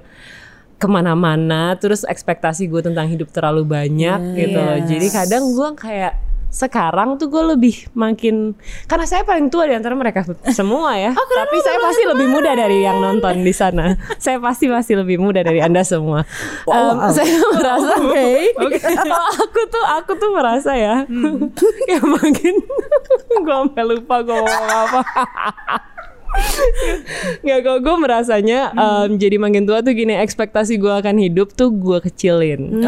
ke 0.82 0.88
mana-mana, 0.90 1.78
terus 1.78 2.02
ekspektasi 2.02 2.66
gue 2.66 2.82
tentang 2.82 3.06
hidup 3.06 3.30
terlalu 3.30 3.62
banyak 3.62 4.20
gitu 4.34 4.58
loh. 4.58 4.80
Jadi 4.90 5.08
kadang 5.14 5.54
gue 5.54 5.70
kayak 5.78 6.14
sekarang 6.52 7.16
tuh 7.16 7.32
gue 7.32 7.56
lebih 7.56 7.88
makin 7.96 8.52
karena 8.84 9.08
saya 9.08 9.24
paling 9.24 9.48
tua 9.48 9.72
di 9.72 9.74
antara 9.78 9.96
mereka 9.96 10.28
semua 10.52 11.00
ya. 11.00 11.16
Tapi 11.16 11.58
saya 11.64 11.80
pasti 11.80 12.04
lebih 12.04 12.28
muda 12.28 12.52
dari 12.52 12.84
yang 12.84 13.00
nonton 13.00 13.40
di 13.40 13.56
sana. 13.56 13.96
saya 14.24 14.36
pasti 14.44 14.68
masih 14.68 15.00
lebih 15.00 15.16
muda 15.16 15.48
dari 15.48 15.64
anda 15.64 15.80
semua. 15.88 16.28
Em, 16.68 16.98
saya 17.16 17.40
merasa 17.56 17.96
kalau 18.04 19.24
aku 19.48 19.62
tuh 19.72 19.86
aku 19.86 20.12
tuh 20.20 20.30
merasa 20.36 20.72
ya, 20.76 21.08
ya 21.88 22.00
makin 22.04 22.56
gue 23.32 23.54
sampai 23.56 23.84
lupa 23.88 24.16
gue 24.20 24.42
apa. 24.44 25.02
Nggak 27.44 27.60
kok 27.62 27.78
gue 27.84 27.96
merasanya 28.00 28.60
em, 28.72 29.20
jadi 29.20 29.36
makin 29.36 29.68
tua 29.68 29.84
tuh 29.84 29.92
gini 29.92 30.16
ekspektasi 30.16 30.80
gue 30.80 30.92
akan 30.92 31.16
hidup 31.20 31.52
tuh 31.54 31.70
gue 31.72 32.00
kecilin. 32.00 32.82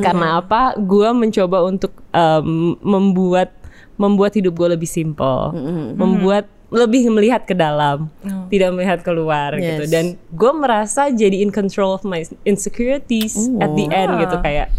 Karena 0.00 0.40
apa? 0.40 0.74
Gue 0.76 1.08
mencoba 1.12 1.64
untuk 1.64 1.92
em, 2.10 2.74
membuat 2.80 3.52
membuat 4.00 4.32
hidup 4.32 4.56
gue 4.56 4.68
lebih 4.80 4.88
simple, 4.88 5.52
membuat 5.94 6.48
lebih 6.70 7.10
melihat 7.10 7.44
ke 7.44 7.52
dalam, 7.52 8.06
tidak 8.46 8.70
melihat 8.72 8.98
keluar 9.02 9.58
gitu. 9.58 9.84
Yes. 9.84 9.90
Dan 9.90 10.04
gue 10.30 10.52
merasa 10.54 11.10
jadi 11.10 11.42
in 11.42 11.50
control 11.50 11.98
of 11.98 12.06
my 12.06 12.22
insecurities 12.46 13.34
at 13.58 13.74
the 13.74 13.90
end 13.90 14.22
gitu 14.22 14.38
kayak. 14.40 14.70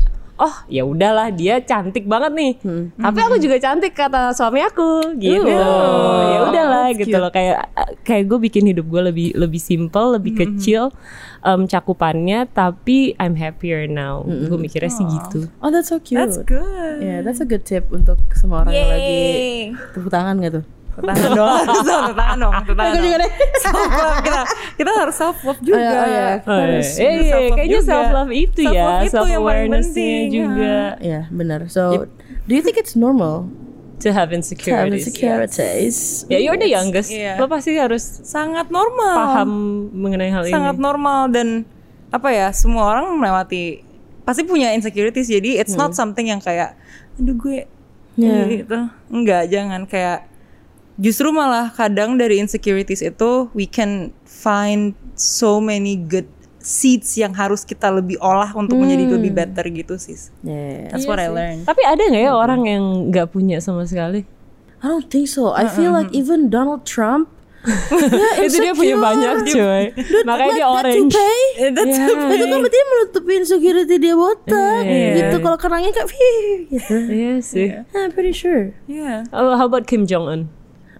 Oh 0.42 0.56
ya 0.66 0.82
udahlah 0.82 1.30
dia 1.30 1.62
cantik 1.62 2.10
banget 2.10 2.34
nih, 2.34 2.54
tapi 2.98 3.20
aku 3.22 3.38
juga 3.38 3.62
cantik 3.62 3.94
kata 3.94 4.34
suami 4.34 4.66
aku 4.66 5.14
gitu. 5.22 5.46
ya 5.46 6.40
udahlah 6.50 6.90
gitu 6.98 7.14
loh 7.22 7.30
kayak 7.30 7.70
kayak 8.02 8.26
gue 8.26 8.40
bikin 8.50 8.74
hidup 8.74 8.90
gue 8.90 9.02
lebih 9.14 9.38
lebih 9.38 9.62
simple, 9.62 10.18
lebih 10.18 10.34
kecil 10.34 10.90
em, 11.46 11.70
cakupannya, 11.70 12.50
tapi 12.50 13.14
I'm 13.22 13.38
happier 13.38 13.86
now. 13.86 14.26
Gue 14.26 14.58
mikirnya 14.58 14.90
sih 14.90 15.06
gitu. 15.06 15.46
Oh 15.62 15.70
that's 15.70 15.94
so 15.94 16.02
cute. 16.02 16.18
That's 16.18 16.42
good. 16.42 17.06
Yeah, 17.06 17.22
that's 17.22 17.38
a 17.38 17.46
good 17.46 17.62
tip 17.62 17.94
untuk 17.94 18.18
semua 18.34 18.66
orang 18.66 18.74
yang 18.74 18.90
lagi 18.90 19.14
Yay. 19.14 19.62
tepuk 19.94 20.10
tangan 20.10 20.42
gitu. 20.42 20.66
Tangan 21.04 21.30
dong, 21.32 21.58
tepuk 21.64 22.14
tangan 22.14 22.38
dong, 22.38 22.54
Aku 22.60 22.72
dong. 22.72 22.94
juga 22.98 23.18
deh. 23.18 23.32
Self 23.58 23.76
love 23.92 24.20
kita, 24.22 24.42
kita 24.76 24.92
harus 24.94 25.16
self 25.16 25.38
love 25.42 25.60
juga. 25.60 25.78
Oh, 25.78 25.82
ya, 25.82 25.90
ya. 25.90 26.06
Iya. 26.08 26.30
Harus 26.42 26.88
Eh, 26.92 27.02
iya, 27.02 27.22
self-love 27.28 27.52
kayaknya 27.52 27.72
juga. 27.76 27.88
self 27.88 28.08
love 28.12 28.32
itu 28.32 28.60
ya, 28.62 28.72
self 28.72 28.82
yang 29.02 29.12
paling 29.12 29.36
awarenessnya 29.38 30.10
penting, 30.16 30.26
juga 30.32 30.76
Ya 31.00 31.20
benar. 31.28 31.60
So, 31.68 31.82
do 32.44 32.52
you 32.52 32.62
think 32.62 32.76
it's 32.76 32.94
normal 32.94 33.50
to 33.98 34.10
have 34.10 34.30
to 34.30 34.30
have 34.30 34.30
insecurities. 34.32 35.06
insecurities? 35.06 35.98
Ya, 36.26 36.38
you're 36.38 36.56
the 36.56 36.68
youngest. 36.68 37.10
Iya. 37.10 37.38
Lo 37.38 37.46
pasti 37.46 37.74
harus 37.74 38.02
Sangat 38.22 38.68
normal. 38.68 39.14
paham 39.16 39.50
mengenai 39.92 40.30
hal 40.30 40.44
sangat 40.48 40.74
ini. 40.74 40.82
normal 40.82 41.20
dan 41.28 41.48
apa 42.10 42.28
ya 42.30 42.52
semua 42.52 42.90
orang 42.90 43.08
melewati 43.14 43.88
pasti 44.22 44.44
punya 44.44 44.70
insecurities 44.72 45.26
jadi 45.26 45.58
it's 45.58 45.74
not 45.74 45.92
something 45.92 46.28
yang 46.28 46.38
kayak 46.38 46.76
aduh 47.16 47.34
gue 47.34 47.64
Yeah. 48.12 48.44
gitu 48.46 48.76
enggak 49.08 49.48
jangan 49.48 49.88
kayak 49.88 50.28
justru 50.96 51.30
malah 51.30 51.70
kadang 51.70 52.16
dari 52.16 52.40
insecurities 52.40 53.00
itu 53.00 53.48
we 53.54 53.64
can 53.64 54.10
find 54.24 54.92
so 55.14 55.60
many 55.60 55.96
good 55.96 56.28
seeds 56.58 57.18
yang 57.18 57.34
harus 57.34 57.62
kita 57.62 57.90
lebih 57.90 58.22
olah 58.22 58.54
untuk 58.54 58.78
menjadi 58.78 59.10
lebih 59.10 59.32
better 59.32 59.66
gitu 59.66 59.98
sis 59.98 60.30
Yeah. 60.42 60.94
that's 60.94 61.06
what 61.06 61.18
I 61.18 61.26
learned 61.26 61.66
Tapi 61.66 61.82
ada 61.82 62.02
nggak 62.02 62.22
ya 62.22 62.34
orang 62.34 62.62
yang 62.66 62.84
nggak 63.10 63.30
punya 63.30 63.58
sama 63.58 63.86
sekali? 63.86 64.26
I 64.82 64.90
don't 64.90 65.06
think 65.06 65.26
so. 65.26 65.54
I 65.54 65.70
feel 65.70 65.94
like 65.94 66.10
even 66.10 66.50
Donald 66.50 66.86
Trump 66.86 67.30
itu 68.42 68.58
dia 68.58 68.74
punya 68.74 68.98
banyak 68.98 69.46
cuy. 69.46 69.94
Makanya 70.26 70.54
dia 70.58 70.66
orange. 70.66 71.14
That's 71.78 71.94
Yeah. 71.94 72.34
itu 72.34 72.46
kan 72.46 72.58
berarti 72.58 72.78
menutupi 72.90 73.32
insecurity 73.38 73.96
dia 73.98 74.18
botak 74.18 74.82
Iya. 74.82 75.10
gitu 75.18 75.36
kalau 75.42 75.58
kenangnya 75.58 75.94
kayak 75.94 76.10
gitu. 76.74 76.96
Iya 76.98 77.34
sih. 77.42 77.68
I'm 77.94 78.10
pretty 78.10 78.34
sure. 78.34 78.74
yeah 78.86 79.26
Oh, 79.30 79.54
how 79.54 79.66
about 79.66 79.86
Kim 79.86 80.06
Jong 80.06 80.26
Un? 80.26 80.42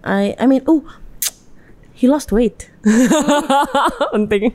I 0.04 0.34
I 0.38 0.46
mean, 0.46 0.62
oh, 0.66 0.82
he 1.92 2.08
lost 2.08 2.32
weight. 2.32 2.70
Penting. 4.12 4.54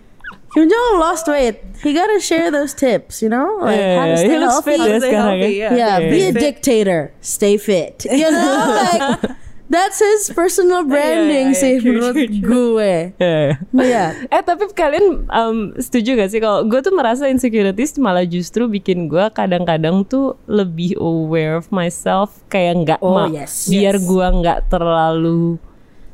Kim 0.54 0.70
Jong 0.70 1.00
lost 1.00 1.28
weight. 1.28 1.60
He 1.84 1.94
gotta 1.94 2.20
share 2.20 2.50
those 2.52 2.74
tips, 2.74 3.22
you 3.22 3.30
know, 3.30 3.58
like 3.62 3.78
Yeah, 3.78 4.00
how 4.00 4.06
to 4.06 4.10
yeah, 4.10 4.16
stay 4.16 4.30
he 4.30 4.38
looks 4.38 4.54
healthy. 4.54 4.78
fit 4.78 5.02
Stay 5.02 5.12
healthy, 5.14 5.54
ya. 5.56 5.70
yeah. 5.76 6.00
Yeah, 6.00 6.10
be 6.10 6.22
a 6.24 6.32
dictator, 6.32 7.14
stay 7.22 7.58
fit. 7.58 8.06
You 8.12 8.32
know, 8.32 9.20
like 9.22 9.32
that's 9.68 10.00
his 10.00 10.32
personal 10.32 10.82
branding 10.82 11.52
yeah, 11.52 11.60
sih 11.60 11.74
true, 11.78 11.92
menurut 11.94 12.16
true, 12.16 12.40
gue. 12.40 12.96
Yeah. 13.16 13.60
Iya. 13.70 14.06
Eh 14.28 14.42
tapi 14.42 14.68
kalian 14.70 15.28
um, 15.28 15.58
setuju 15.76 16.16
gak 16.16 16.30
sih 16.30 16.40
kalau 16.40 16.64
gue 16.64 16.80
tuh 16.80 16.92
merasa 16.92 17.28
insecurities 17.28 17.96
malah 17.98 18.24
justru 18.24 18.66
bikin 18.66 19.06
gue 19.06 19.28
kadang-kadang 19.30 20.02
tuh 20.02 20.40
lebih 20.46 20.96
aware 20.96 21.56
of 21.56 21.68
myself 21.70 22.40
kayak 22.48 22.80
nggak 22.82 23.00
Oh, 23.00 23.14
ma- 23.14 23.28
yes. 23.30 23.68
biar 23.68 23.96
Yes. 23.96 24.04
gue 24.04 24.26
nggak 24.38 24.60
terlalu 24.68 25.60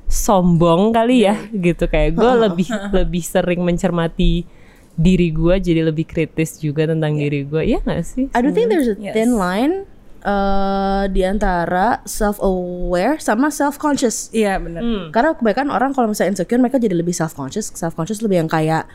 sombong 0.06 0.92
kali 0.92 1.24
ya 1.24 1.38
gitu 1.50 1.86
kayak 1.86 2.14
gue 2.14 2.32
lebih 2.46 2.68
lebih 2.92 3.24
sering 3.24 3.62
mencermati 3.62 4.46
diri 4.94 5.30
gue 5.30 5.56
jadi 5.58 5.82
lebih 5.84 6.06
kritis 6.06 6.58
juga 6.58 6.86
tentang 6.86 7.18
diri 7.18 7.42
gue 7.44 7.66
ya 7.66 7.82
nggak 7.82 8.04
sih 8.04 8.30
I 8.30 8.40
do 8.42 8.50
think 8.50 8.70
there's 8.70 8.86
a 8.88 8.98
Yes. 8.98 9.14
thin 9.14 9.34
line 9.36 9.90
uh, 10.24 11.04
di 11.12 11.22
antara 11.22 12.02
self 12.08 12.40
aware 12.40 13.20
sama 13.20 13.52
self 13.52 13.78
conscious. 13.78 14.32
iya 14.32 14.58
benar 14.58 14.82
Hmm. 14.84 15.06
Karena 15.12 15.36
kebanyakan 15.36 15.70
orang 15.70 15.92
kalau 15.92 16.12
misalnya 16.12 16.40
insecure 16.40 16.60
mereka 16.60 16.80
jadi 16.80 16.96
lebih 16.96 17.14
self 17.14 17.36
conscious. 17.36 17.70
Self 17.76 17.94
conscious 17.94 18.24
lebih 18.24 18.44
yang 18.44 18.50
kayak 18.50 18.88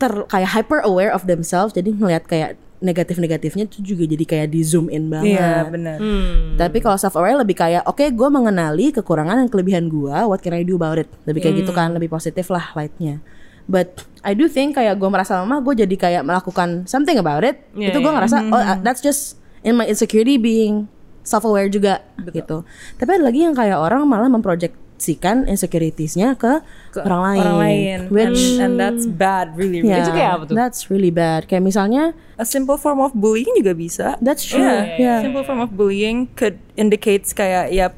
ter 0.00 0.10
kayak 0.26 0.50
hyper 0.50 0.82
aware 0.82 1.12
of 1.12 1.28
themselves. 1.28 1.72
Jadi 1.76 1.94
ngelihat 1.94 2.26
kayak 2.26 2.58
negatif-negatifnya 2.84 3.64
itu 3.64 3.80
juga 3.80 4.04
jadi 4.04 4.24
kayak 4.28 4.48
di 4.52 4.60
zoom 4.60 4.92
in 4.92 5.08
banget. 5.08 5.40
iya 5.40 5.64
benar 5.64 5.96
Hmm. 5.96 6.60
Tapi 6.60 6.84
kalau 6.84 7.00
self 7.00 7.16
aware 7.16 7.40
lebih 7.40 7.56
kayak 7.56 7.88
oke 7.88 8.04
gue 8.04 8.28
mengenali 8.28 8.92
kekurangan 8.92 9.40
dan 9.40 9.48
kelebihan 9.48 9.88
gue, 9.88 10.12
what 10.28 10.44
can 10.44 10.52
I 10.52 10.66
do 10.66 10.76
about 10.76 11.00
it? 11.00 11.08
Lebih 11.24 11.40
kayak 11.48 11.64
gitu 11.64 11.72
kan, 11.72 11.96
lebih 11.96 12.12
positif 12.12 12.52
lah 12.52 12.76
lightnya. 12.76 13.24
But 13.64 14.04
I 14.20 14.36
do 14.36 14.44
think 14.52 14.76
kayak 14.76 15.00
gue 15.00 15.08
merasa 15.08 15.40
lemah, 15.40 15.64
gue 15.64 15.88
jadi 15.88 15.96
kayak 15.96 16.22
melakukan 16.28 16.84
something 16.84 17.16
about 17.16 17.48
it. 17.48 17.64
Yeah, 17.72 17.96
itu 17.96 18.04
gue 18.04 18.12
yeah. 18.12 18.16
ngerasa 18.20 18.36
oh 18.52 18.60
uh, 18.60 18.76
that's 18.84 19.00
just 19.00 19.40
in 19.64 19.74
my 19.74 19.88
insecurity 19.88 20.36
being 20.36 20.86
self 21.24 21.42
aware 21.42 21.66
juga 21.66 22.04
gitu. 22.28 22.62
Tapi 23.00 23.10
ada 23.16 23.24
lagi 23.24 23.40
yang 23.42 23.56
kayak 23.56 23.80
orang 23.80 24.04
malah 24.04 24.28
memproyeksikan 24.28 25.48
insecuritiesnya 25.48 26.36
ke, 26.36 26.60
orang 27.00 27.20
lain. 27.24 27.40
orang 27.40 27.56
lain 27.58 27.98
Which 28.12 28.60
and, 28.60 28.60
and 28.60 28.72
that's 28.76 29.08
bad 29.08 29.56
really, 29.56 29.80
really 29.80 29.88
yeah, 29.88 30.04
Itu 30.04 30.12
kayak 30.12 30.30
apa 30.36 30.42
tuh? 30.44 30.54
That's 30.54 30.92
really 30.92 31.08
bad. 31.08 31.48
Kayak 31.48 31.64
misalnya 31.64 32.12
a 32.36 32.44
simple 32.44 32.76
form 32.76 33.00
of 33.00 33.16
bullying 33.16 33.48
juga 33.56 33.72
bisa 33.72 34.20
that's 34.20 34.44
true. 34.44 34.60
Yeah, 34.60 35.00
Yeah. 35.00 35.18
simple 35.24 35.42
form 35.42 35.64
of 35.64 35.72
bullying 35.72 36.28
could 36.36 36.60
indicates 36.76 37.32
kayak 37.32 37.72
ya 37.72 37.88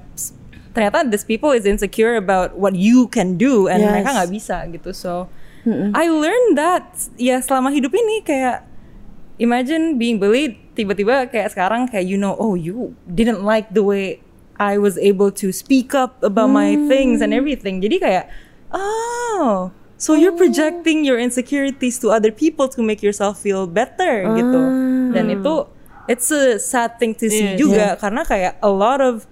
ternyata 0.71 1.09
this 1.09 1.25
people 1.25 1.51
is 1.51 1.65
insecure 1.65 2.15
about 2.21 2.55
what 2.55 2.77
you 2.77 3.09
can 3.09 3.35
do 3.35 3.67
and 3.67 3.81
Yes. 3.83 3.91
mereka 3.91 4.09
nggak 4.13 4.31
bisa 4.31 4.57
gitu. 4.71 4.95
So 4.95 5.27
I 5.97 6.07
learned 6.07 6.55
that 6.55 6.87
ya 7.19 7.43
selama 7.43 7.75
hidup 7.75 7.91
ini 7.91 8.23
kayak 8.23 8.66
imagine 9.37 9.97
being 9.97 10.17
bullied 10.17 10.57
tiba-tiba 10.73 11.29
kayak 11.29 11.53
sekarang 11.53 11.89
kayak 11.89 12.05
you 12.05 12.17
know 12.17 12.37
oh 12.37 12.53
you 12.53 12.93
didn't 13.09 13.45
like 13.45 13.73
the 13.73 13.85
way 13.85 14.21
I 14.57 14.81
was 14.81 14.97
able 14.97 15.29
to 15.37 15.53
speak 15.53 15.93
up 15.93 16.17
about 16.25 16.49
my 16.49 16.73
things 16.89 17.21
and 17.21 17.37
everything. 17.37 17.85
Jadi 17.85 17.97
kayak 18.01 18.25
oh 18.73 19.73
so 19.97 20.17
you're 20.17 20.37
projecting 20.37 21.05
your 21.05 21.21
insecurities 21.21 22.01
to 22.01 22.13
other 22.13 22.33
people 22.33 22.69
to 22.73 22.81
make 22.81 23.05
yourself 23.05 23.41
feel 23.41 23.69
better 23.69 24.25
gitu. 24.37 24.61
Dan 25.13 25.29
itu 25.33 25.55
it's 26.09 26.29
a 26.33 26.57
sad 26.57 26.97
thing 26.97 27.13
to 27.17 27.29
see 27.29 27.53
Yes. 27.53 27.61
juga 27.61 27.87
karena 28.01 28.23
kayak 28.25 28.53
a 28.65 28.73
lot 28.73 29.01
of 29.05 29.29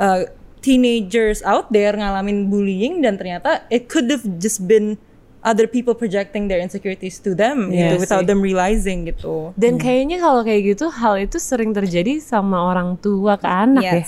uh, 0.00 0.24
teenagers 0.64 1.44
out 1.44 1.68
there 1.68 1.92
ngalamin 1.92 2.48
bullying 2.48 3.04
dan 3.04 3.20
ternyata 3.20 3.68
it 3.68 3.92
could 3.92 4.08
have 4.08 4.24
just 4.40 4.64
been 4.64 4.96
other 5.44 5.68
people 5.68 5.92
projecting 5.92 6.48
their 6.48 6.58
insecurities 6.58 7.20
to 7.20 7.36
them 7.36 7.68
Iya 7.68 7.94
gitu 7.94 8.08
without 8.08 8.24
them 8.24 8.40
realizing 8.40 9.04
gitu. 9.04 9.52
Dan 9.60 9.76
kayaknya 9.76 10.18
kalau 10.18 10.40
kayak 10.40 10.74
gitu 10.74 10.88
hal 10.88 11.20
itu 11.20 11.36
sering 11.36 11.76
terjadi 11.76 12.18
sama 12.18 12.64
orang 12.64 12.96
tua 12.98 13.36
ke 13.36 13.46
anak 13.46 13.84
ya. 13.84 14.00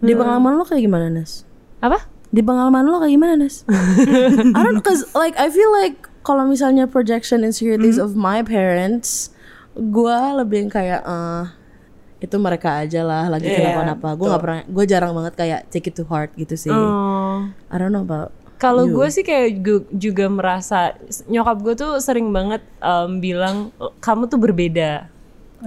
Di 0.00 0.12
pengalaman 0.12 0.60
lo 0.60 0.64
kayak 0.68 0.84
gimana, 0.84 1.08
Nas? 1.08 1.48
Apa? 1.80 2.04
Di 2.30 2.44
pengalaman 2.44 2.84
lo 2.86 3.00
kayak 3.00 3.16
gimana, 3.16 3.34
Nas? 3.40 3.64
I 4.56 4.60
don't 4.60 4.76
know, 4.76 4.84
cause 4.84 5.08
like 5.16 5.34
I 5.40 5.48
feel 5.48 5.72
like 5.72 5.96
kalau 6.20 6.44
misalnya 6.44 6.84
projection 6.84 7.40
insecurities 7.42 7.96
of 7.96 8.12
my 8.12 8.44
parents, 8.44 9.32
gua 9.72 10.36
lebih 10.44 10.68
kayak 10.68 11.00
eh 11.04 11.44
itu 12.20 12.36
mereka 12.36 12.84
aja 12.84 13.00
lah 13.00 13.32
lagi 13.32 13.48
Iya, 13.48 13.72
kenapa-napa. 13.72 14.08
Gue 14.12 14.28
nggak 14.28 14.44
pernah, 14.44 14.60
gue 14.68 14.84
jarang 14.84 15.12
banget 15.16 15.34
kayak 15.40 15.60
take 15.72 15.88
it 15.88 15.96
to 15.96 16.04
heart 16.04 16.28
gitu 16.36 16.52
sih. 16.52 16.68
Oh. 16.68 17.48
I 17.72 17.76
don't 17.80 17.96
know 17.96 18.04
about. 18.04 18.36
Kalau 18.60 18.84
You. 18.84 18.92
gue 18.92 19.08
sih 19.08 19.24
kayak 19.24 19.48
gu- 19.58 19.88
juga 19.90 20.28
merasa 20.28 20.92
nyokap 21.24 21.56
gue 21.60 21.74
tuh 21.74 21.92
sering 21.98 22.28
banget 22.28 22.60
em, 22.78 23.16
bilang 23.18 23.72
kamu 23.98 24.28
tuh 24.28 24.36
berbeda, 24.36 25.08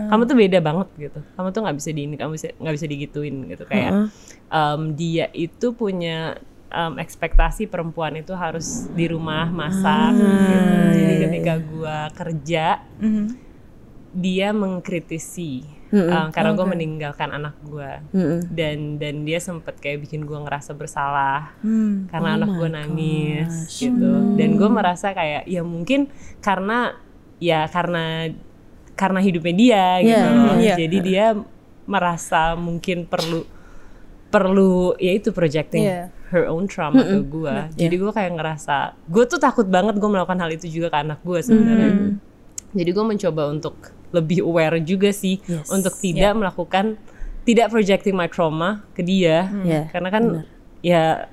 kamu 0.08 0.22
tuh 0.24 0.38
beda 0.38 0.60
banget 0.60 0.88
gitu. 1.00 1.20
Kamu 1.34 1.50
tuh 1.50 1.60
nggak 1.62 1.78
bisa 1.78 1.90
di 1.90 2.02
ini, 2.04 2.16
kamu 2.16 2.32
nggak 2.38 2.76
bisa 2.76 2.86
digituin 2.86 3.36
gitu 3.48 3.66
kayak 3.66 3.92
em, 4.48 4.82
dia 4.94 5.26
itu 5.34 5.74
punya 5.74 6.38
em, 6.70 6.94
ekspektasi 6.98 7.66
perempuan 7.66 8.14
itu 8.16 8.34
harus 8.34 8.66
di 8.90 9.06
rumah 9.06 9.50
masak. 9.50 10.14
gitu. 10.14 10.74
Jadi 10.94 11.14
ketika 11.20 11.54
gue 11.58 11.98
kerja, 12.14 12.66
dia 14.14 14.54
mengkritisi 14.54 15.66
Um, 15.94 16.34
karena 16.34 16.58
gue 16.58 16.66
meninggalkan 16.66 17.30
anak 17.30 17.54
gue 17.62 17.92
dan 18.50 18.98
dan 18.98 19.16
dia 19.22 19.38
sempet 19.38 19.78
kayak 19.78 20.02
bikin 20.02 20.26
gue 20.26 20.42
ngerasa 20.42 20.74
bersalah 20.74 21.54
karena 22.10 22.30
anak 22.34 22.50
gue 22.50 22.66
nangis 22.68 23.70
gitu. 23.78 24.34
Dan 24.34 24.58
gue 24.58 24.70
merasa 24.70 25.14
kayak 25.14 25.46
ya 25.46 25.62
mungkin 25.62 26.10
karena 26.42 26.98
ya 27.38 27.70
karena 27.70 28.34
karena 28.98 29.20
hidupnya 29.22 29.54
dia 29.54 29.86
gitu 30.02 30.18
Yeah, 30.18 30.34
loh. 30.34 30.56
yeah. 30.58 30.78
jadi 30.82 30.98
dia 30.98 31.26
merasa 31.86 32.58
mungkin 32.58 33.06
perlu 33.06 33.46
perlu 34.30 34.98
ya 34.98 35.14
itu 35.14 35.30
projecting 35.30 35.86
Yeah. 35.86 36.10
her 36.34 36.50
own 36.50 36.66
trauma 36.66 37.06
ke 37.06 37.22
gue 37.22 37.56
jadi 37.78 37.94
gue 37.94 38.10
kayak 38.10 38.34
ngerasa 38.34 38.98
gue 39.06 39.24
tuh 39.30 39.38
takut 39.38 39.70
banget 39.70 39.94
gue 40.02 40.10
melakukan 40.10 40.42
hal 40.42 40.50
itu 40.50 40.66
juga 40.66 40.90
ke 40.90 40.98
anak 41.06 41.22
gue 41.22 41.38
sebenarnya. 41.38 42.18
Jadi 42.74 42.90
gue 42.90 43.06
mencoba 43.06 43.54
untuk 43.54 43.94
lebih 44.14 44.40
aware 44.42 44.78
juga 44.80 45.10
sih 45.10 45.42
Yes. 45.44 45.68
untuk 45.68 45.98
tidak 45.98 46.32
melakukan 46.34 46.96
tidak 47.44 47.68
projecting 47.68 48.14
my 48.14 48.26
trauma 48.26 48.86
ke 48.94 49.02
dia 49.02 49.50
Yeah, 49.64 49.90
karena 49.90 50.08
kan 50.08 50.24
ya 50.80 51.28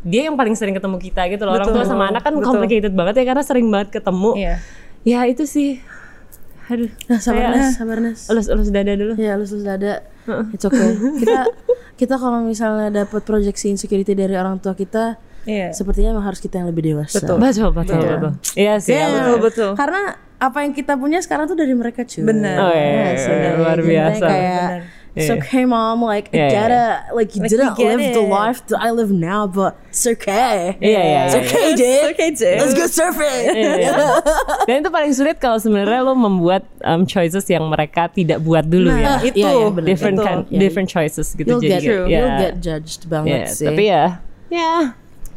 dia 0.00 0.22
yang 0.24 0.36
paling 0.36 0.54
sering 0.54 0.72
ketemu 0.72 0.96
kita 0.98 1.26
gitu 1.28 1.42
loh 1.42 1.54
orang 1.54 1.66
tua 1.66 1.82
sama 1.82 2.08
anak 2.08 2.22
kan 2.22 2.36
complicated 2.38 2.92
banget 2.92 3.20
ya 3.20 3.24
karena 3.26 3.42
sering 3.42 3.66
banget 3.66 3.88
ketemu 3.94 4.30
Iya. 4.32 4.54
ya 5.02 5.20
itu 5.24 5.44
sih 5.44 5.80
aduh 6.66 6.86
Nah, 7.04 7.18
sabar 7.18 7.50
Nes, 7.50 7.74
sabar 7.74 7.98
Nes. 7.98 8.20
elus 8.26 8.46
elus 8.46 8.68
dada 8.68 8.94
dulu 8.94 9.18
Ya 9.18 9.34
lu 9.34 9.42
sudah 9.42 9.74
ada. 9.74 10.06
It's 10.54 10.62
okay. 10.62 10.94
Kita 11.18 11.42
kita 11.98 12.14
kalau 12.14 12.40
misalnya 12.40 12.94
dapat 12.94 13.20
proyeksi 13.20 13.68
insecurity 13.68 14.14
dari 14.14 14.32
orang 14.32 14.56
tua 14.56 14.72
kita, 14.72 15.18
Iya. 15.42 15.74
sepertinya 15.74 16.14
memang 16.14 16.30
harus 16.30 16.38
kita 16.38 16.62
yang 16.62 16.70
lebih 16.70 16.84
dewasa. 16.86 17.18
Betul. 17.18 17.42
betul 17.42 17.68
betul 17.74 17.98
betul 17.98 18.32
iya 18.54 18.78
sih 18.78 18.94
Yeah. 18.94 19.10
betul. 19.10 19.18
Betul 19.18 19.38
betul. 19.42 19.70
Karena 19.74 20.02
apa 20.40 20.58
yang 20.60 20.72
kita 20.72 20.96
punya 20.96 21.20
sekarang 21.20 21.44
tuh 21.44 21.54
dari 21.54 21.72
mereka 21.72 22.00
cuy. 22.02 22.24
Bener. 22.24 22.56
oh 22.56 22.72
iya, 22.72 22.80
Iya 22.80 22.96
iya, 23.04 23.14
sih. 23.14 23.30
iya, 23.30 23.50
luar 23.54 23.76
Jadi 23.76 23.86
biasa 23.86 24.24
Kayak, 24.24 24.68
it's 25.10 25.26
Iya. 25.26 25.36
okay 25.36 25.62
mom, 25.64 26.00
like 26.00 26.26
Iya, 26.30 26.38
I 26.38 26.40
iya. 26.40 26.50
gotta, 26.54 26.84
like 27.12 27.30
you 27.34 27.42
Like, 27.42 27.50
didn't 27.50 27.74
you 27.74 27.84
live 27.84 28.00
the 28.14 28.24
it. 28.24 28.30
life 28.32 28.58
that 28.66 28.78
I 28.78 28.88
live 28.90 29.10
now, 29.10 29.44
but 29.44 29.76
it's 29.86 30.06
okay. 30.06 30.80
iya 30.80 31.00
iya 31.04 31.20
It's 31.26 31.36
iya. 31.36 31.42
okay, 31.44 31.66
dude. 31.74 32.04
okay, 32.14 32.28
dude. 32.32 32.56
Let's 32.56 32.72
go 32.72 32.86
surfing. 32.86 33.42
Iya, 33.52 33.72
iya. 33.76 33.92
Dan 34.70 34.80
itu 34.80 34.88
paling 34.88 35.12
sulit 35.12 35.36
kalau 35.36 35.58
sebenarnya 35.58 36.00
lo 36.00 36.16
membuat 36.16 36.64
um, 36.80 37.04
choices 37.04 37.44
yang 37.44 37.66
mereka 37.66 38.08
tidak 38.08 38.40
buat 38.40 38.64
dulu 38.64 38.88
ya. 38.90 38.96
Nah, 38.96 39.20
itu 39.20 39.36
Iya, 39.36 39.50
iya, 39.52 39.68
bener. 39.68 39.86
different 39.86 40.16
Itu. 40.16 40.24
kind, 40.24 40.40
Iya. 40.48 40.56
different 40.58 40.88
choices 40.88 41.26
gitu 41.34 41.48
You'll 41.50 41.60
jadi 41.60 41.74
get, 41.74 41.82
kayak, 41.82 42.08
you'll 42.08 42.32
ya. 42.32 42.40
get 42.40 42.54
judged 42.58 43.00
banget 43.06 43.28
Ya, 43.28 43.44
sih. 43.50 43.66
tapi 43.66 43.82
ya 43.86 44.04
ya 44.48 44.58
ya, 44.62 44.72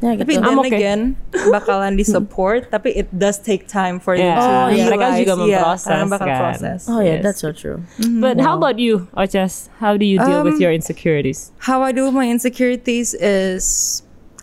Tapi 0.03 0.35
gitu. 0.35 0.43
then 0.43 0.43
I'm 0.43 0.59
okay. 0.59 0.75
again 0.75 1.01
bakalan 1.47 1.95
di 1.95 2.03
support 2.03 2.67
tapi 2.67 2.91
it 2.91 3.07
does 3.09 3.39
take 3.39 3.65
time 3.65 3.97
for 3.97 4.13
Yeah. 4.13 4.35
them 4.35 4.35
to 4.35 4.43
Oh, 4.43 4.67
iya. 4.67 4.83
Mereka 4.85 4.99
realize, 4.99 5.19
juga 5.23 5.33
memproses, 5.39 5.85
karena 5.87 6.05
bakal 6.11 6.27
kan. 6.27 6.39
proses. 6.43 6.79
Oh 6.85 6.99
yeah, 6.99 7.17
Yes. 7.17 7.23
that's 7.23 7.39
so 7.39 7.49
true. 7.49 7.79
But 8.19 8.37
how 8.37 8.53
about 8.53 8.77
you, 8.77 9.07
Oches? 9.15 9.71
How 9.79 9.95
do 9.95 10.03
you 10.03 10.19
deal 10.19 10.43
with 10.43 10.59
Um, 10.59 10.63
your 10.63 10.71
insecurities? 10.71 11.55
How 11.63 11.79
I 11.79 11.95
do 11.95 12.03
with 12.03 12.13
my 12.13 12.27
insecurities 12.27 13.15
is 13.15 13.63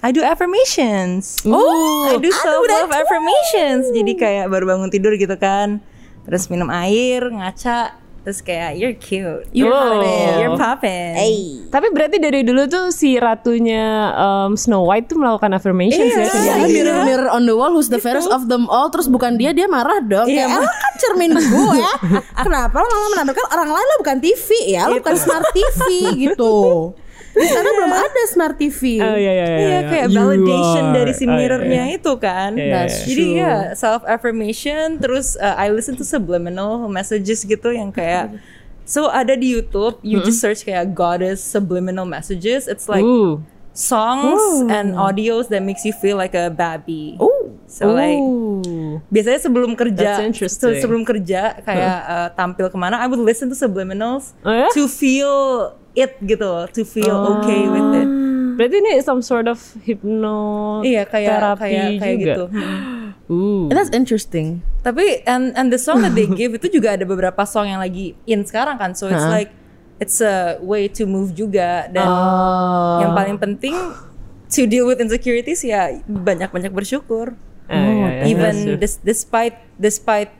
I 0.00 0.16
do 0.16 0.24
affirmations. 0.24 1.44
Oh, 1.44 2.08
I 2.08 2.16
do 2.16 2.32
self 2.32 2.64
love 2.64 2.88
affirmations. 2.88 3.92
Jadi 3.92 4.16
kayak 4.16 4.48
baru 4.48 4.64
bangun 4.64 4.88
tidur 4.88 5.12
gitu 5.12 5.36
kan, 5.36 5.84
terus 6.24 6.48
minum 6.48 6.72
air, 6.72 7.28
ngaca, 7.28 7.99
terus 8.20 8.40
kayak 8.40 8.76
you're 8.76 8.92
cute, 8.92 9.48
You're 9.50 9.72
poppin', 9.72 9.96
poppin'. 9.96 10.36
you're 10.36 10.54
poppin'. 10.54 11.14
Tapi 11.68 11.86
berarti 11.88 12.16
dari 12.16 12.40
dulu 12.40 12.66
tuh 12.66 12.90
si 12.90 13.16
ratunya 13.16 14.12
um, 14.12 14.54
Snow 14.54 14.84
White 14.84 15.08
tuh 15.08 15.16
melakukan 15.16 15.50
affirmations 15.50 16.12
ya 16.12 16.24
Iya, 16.24 16.28
sendiri. 16.28 16.68
mirror 16.68 16.98
mirror 17.02 17.28
on 17.28 17.44
the 17.44 17.56
wall 17.56 17.70
who's 17.70 17.88
the 17.88 17.96
fairest 17.96 18.28
of 18.28 18.46
them 18.46 18.68
all. 18.68 18.88
Terus 18.88 19.06
bukan 19.06 19.34
dia 19.34 19.50
dia 19.50 19.64
marah 19.64 19.98
dong. 20.00 20.28
Iya. 20.28 20.46
kayak 20.46 20.56
emang 20.58 20.68
kan 20.70 20.94
cermin 20.98 21.30
gue 21.32 21.80
kenapa 22.36 22.76
lo 22.76 22.86
malah 22.86 23.08
menampilkan 23.14 23.46
orang 23.48 23.68
lain? 23.72 23.86
Lo 23.86 23.96
bukan 23.98 24.16
TV 24.20 24.48
ya. 24.68 24.82
Lo 24.86 25.00
bukan 25.00 25.16
smart 25.16 25.46
TV 25.50 25.80
gitu 26.28 26.54
di 27.30 27.46
sana 27.46 27.68
belum 27.70 27.92
ada 27.94 28.22
smart 28.26 28.58
TV 28.58 28.98
Oh 28.98 29.14
iya 29.14 29.32
iya 29.32 29.46
iya. 29.46 29.58
Iya 29.58 29.80
kayak 29.86 30.06
You 30.10 30.18
validation 30.18 30.84
are- 30.90 30.94
dari 30.98 31.12
si 31.14 31.24
oh, 31.24 31.30
iya, 31.30 31.36
mirrornya 31.38 31.84
iya. 31.86 31.96
itu 31.96 32.12
kan. 32.18 32.50
Iya, 32.58 32.72
That's 32.74 32.96
iya. 32.96 33.06
Jadi 33.06 33.24
ya 33.38 33.54
self 33.78 34.02
affirmation 34.02 34.98
terus 34.98 35.38
uh, 35.38 35.54
I 35.54 35.70
listen 35.70 35.94
to 35.94 36.04
subliminal 36.04 36.90
messages 36.90 37.46
gitu 37.46 37.70
yang 37.70 37.94
kayak 37.94 38.34
so 38.90 39.06
ada 39.06 39.38
di 39.38 39.54
YouTube 39.54 40.02
you 40.02 40.18
just 40.26 40.42
search 40.42 40.66
kayak 40.66 40.90
goddess 40.90 41.38
subliminal 41.38 42.02
messages 42.02 42.66
it's 42.66 42.90
like 42.90 43.06
Ooh. 43.06 43.38
Songs 43.72 44.40
and 44.68 44.94
audios 44.94 45.48
that 45.48 45.62
makes 45.62 45.84
you 45.84 45.92
feel 45.92 46.16
like 46.16 46.34
a 46.34 46.50
baby. 46.50 47.16
oh 47.18 47.54
So 47.70 47.94
like 47.94 48.18
Ooh. 48.18 48.98
biasanya 49.08 49.40
sebelum 49.40 49.78
kerja 49.78 50.18
se- 50.42 50.82
sebelum 50.82 51.06
kerja 51.06 51.54
kayak 51.62 51.98
uh, 52.02 52.28
tampil 52.34 52.66
ke 52.66 52.74
mana 52.74 52.98
I 52.98 53.06
would 53.06 53.22
listen 53.22 53.46
to 53.46 53.54
subliminals 53.54 54.34
Oh, 54.42 54.50
ya? 54.50 54.66
to 54.74 54.90
feel 54.90 55.70
it 55.94 56.18
gitu 56.18 56.42
loh, 56.42 56.66
to 56.66 56.82
feel 56.82 57.14
okay 57.38 57.70
with 57.70 57.90
it. 57.94 58.08
Berarti 58.58 58.76
ini 58.76 58.98
some 59.00 59.22
sort 59.22 59.46
of 59.46 59.56
hypno 59.86 60.82
Iya 60.82 61.06
kayak 61.06 61.30
terapi 61.30 61.62
kayak 61.62 61.88
kayak 61.96 62.16
juga. 62.18 62.26
gitu. 62.26 62.44
Ooh. 63.30 63.70
that's 63.70 63.94
interesting 63.94 64.58
Tapi 64.82 65.22
and 65.22 65.54
and 65.54 65.70
the 65.70 65.78
song 65.78 66.02
that 66.02 66.18
they 66.18 66.26
give 66.40 66.50
itu 66.50 66.66
juga 66.66 66.98
ada 66.98 67.06
beberapa 67.06 67.46
song 67.46 67.70
yang 67.70 67.78
lagi 67.78 68.18
in 68.26 68.42
sekarang 68.42 68.82
kan. 68.82 68.98
So 68.98 69.06
it's 69.06 69.30
like 69.30 69.54
it's 70.00 70.18
a 70.18 70.56
way 70.58 70.88
to 70.88 71.04
move 71.04 71.30
juga 71.32 71.86
dan 71.86 72.08
yang 72.98 73.12
paling 73.12 73.36
penting 73.36 73.76
to 74.48 74.64
deal 74.66 74.82
with 74.82 74.98
insecurities 74.98 75.62
ya 75.62 76.00
banyak-banyak 76.02 76.72
bersyukur. 76.72 77.36
Ah, 77.70 77.76
iya, 77.78 77.86
iya, 77.86 78.08
that's 78.10 78.26
Even 78.26 78.54
true. 78.66 78.78
des- 78.80 79.02
despite 79.04 79.56
despite 79.78 80.32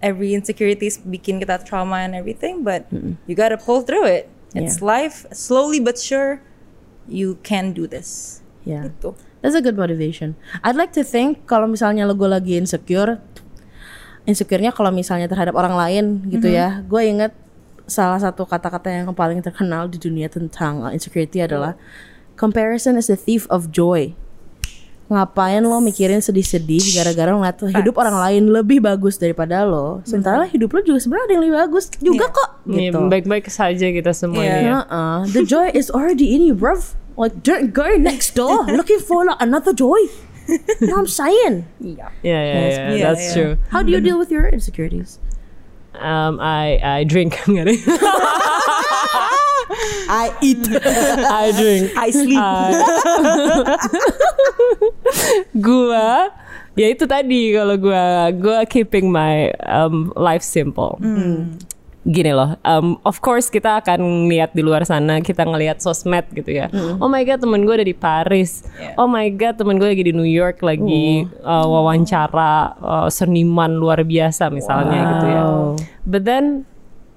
every 0.00 0.32
insecurities 0.32 0.96
bikin 0.96 1.36
kita 1.36 1.60
trauma 1.60 2.00
and 2.00 2.16
everything, 2.16 2.64
but 2.64 2.88
you 3.28 3.36
gotta 3.36 3.60
pull 3.60 3.84
through 3.84 4.08
it. 4.08 4.32
It's 4.50 4.80
life 4.80 5.28
slowly 5.30 5.76
but 5.78 5.94
sure 5.94 6.40
you 7.04 7.36
can 7.44 7.70
do 7.70 7.84
this. 7.84 8.40
yeah 8.60 8.84
Gitu. 8.92 9.16
that's 9.40 9.56
a 9.56 9.64
good 9.64 9.72
motivation 9.72 10.36
I'd 10.60 10.76
like 10.76 10.92
to 10.92 11.00
think 11.00 11.48
kalau 11.48 11.64
misalnya 11.64 12.04
lo 12.04 12.12
gue 12.12 12.28
lagi 12.28 12.60
insecure 12.60 13.16
insecure-nya 14.28 14.68
kalau 14.70 14.92
misalnya 14.92 15.26
terhadap 15.32 15.56
orang 15.56 15.74
lain 15.74 16.04
gitu 16.28 16.52
ya 16.52 16.84
gue 16.84 17.00
inget 17.00 17.32
salah 17.90 18.16
satu 18.16 18.46
kata-kata 18.46 18.88
yang 18.88 19.10
paling 19.12 19.42
terkenal 19.42 19.90
di 19.90 19.98
dunia 19.98 20.30
tentang 20.30 20.86
uh, 20.86 20.90
insecurity 20.90 21.42
adalah 21.42 21.74
comparison 22.38 22.94
is 22.94 23.10
the 23.10 23.18
thief 23.18 23.44
of 23.50 23.68
joy. 23.68 24.14
Ngapain 25.10 25.66
lo 25.66 25.82
mikirin 25.82 26.22
sedih-sedih 26.22 26.94
gara-gara 26.94 27.34
ngeliat 27.34 27.58
hidup 27.74 27.98
orang 27.98 28.14
lain 28.14 28.42
lebih 28.54 28.78
bagus 28.78 29.18
daripada 29.18 29.66
lo? 29.66 29.98
Sementara 30.06 30.46
hidup 30.46 30.70
lo 30.70 30.86
juga 30.86 31.02
sebenarnya 31.02 31.26
ada 31.26 31.32
yang 31.34 31.42
lebih 31.50 31.56
bagus 31.66 31.84
juga 31.98 32.30
kok 32.30 32.50
Iya, 32.70 32.94
gitu. 32.94 33.10
baik-baik 33.10 33.50
saja 33.50 33.90
kita 33.90 34.14
semua 34.14 34.38
ini 34.38 34.70
ya. 34.70 34.86
Uh-uh. 34.86 35.26
the 35.34 35.42
joy 35.42 35.66
is 35.74 35.90
already 35.90 36.30
in 36.30 36.46
you 36.46 36.54
bruv. 36.54 36.94
Like 37.18 37.42
don't 37.42 37.74
go 37.74 37.90
next 37.98 38.38
door 38.38 38.62
looking 38.78 39.02
for 39.02 39.26
like, 39.26 39.42
another 39.42 39.74
joy. 39.74 39.98
You 40.46 40.62
know 40.86 41.02
what 41.02 41.06
I'm 41.06 41.10
saying? 41.10 41.66
Iya. 41.82 42.06
Yeah, 42.22 42.42
yeah, 42.42 42.42
yeah, 42.46 42.90
Iya, 42.94 43.02
that's 43.02 43.26
iya. 43.26 43.34
true. 43.34 43.52
how 43.74 43.82
do 43.82 43.90
you 43.90 43.98
deal 43.98 44.14
with 44.14 44.30
your 44.30 44.46
insecurities 44.46 45.18
Um, 45.98 46.38
I 46.40 46.78
I 46.82 47.04
drink. 47.04 47.38
I 50.10 50.34
eat 50.42 50.66
I 51.30 51.52
drink. 51.54 51.84
I 51.94 52.08
sleep. 52.10 52.42
gua 55.66 56.30
ya 56.74 56.86
itu 56.90 57.04
tadi 57.06 57.54
kalau 57.54 57.76
gua 57.78 58.30
gua 58.34 58.58
keeping 58.66 59.10
my 59.10 59.50
um, 59.66 60.10
life 60.18 60.42
simple. 60.42 60.98
Gini 62.00 62.32
loh, 62.32 62.56
um, 62.64 62.96
of 63.04 63.20
course 63.20 63.52
kita 63.52 63.84
akan 63.84 64.24
lihat 64.32 64.56
di 64.56 64.64
luar 64.64 64.88
sana, 64.88 65.20
kita 65.20 65.44
ngelihat 65.44 65.84
sosmed 65.84 66.24
gitu 66.32 66.48
ya. 66.48 66.72
Oh 66.96 67.12
my 67.12 67.20
god, 67.28 67.44
temen 67.44 67.68
gue 67.68 67.74
ada 67.76 67.84
di 67.84 67.92
Paris. 67.92 68.64
Oh 68.96 69.04
my 69.04 69.28
god, 69.36 69.60
temen 69.60 69.76
gue 69.76 69.84
lagi 69.84 70.08
di 70.08 70.16
New 70.16 70.24
York, 70.24 70.64
lagi 70.64 71.28
uh, 71.44 71.66
wawancara 71.68 72.72
uh, 72.80 73.08
seniman 73.12 73.76
luar 73.76 74.00
biasa 74.00 74.48
misalnya 74.48 75.00
gitu 75.12 75.26
ya. 75.28 75.42
But 76.08 76.24
then 76.24 76.64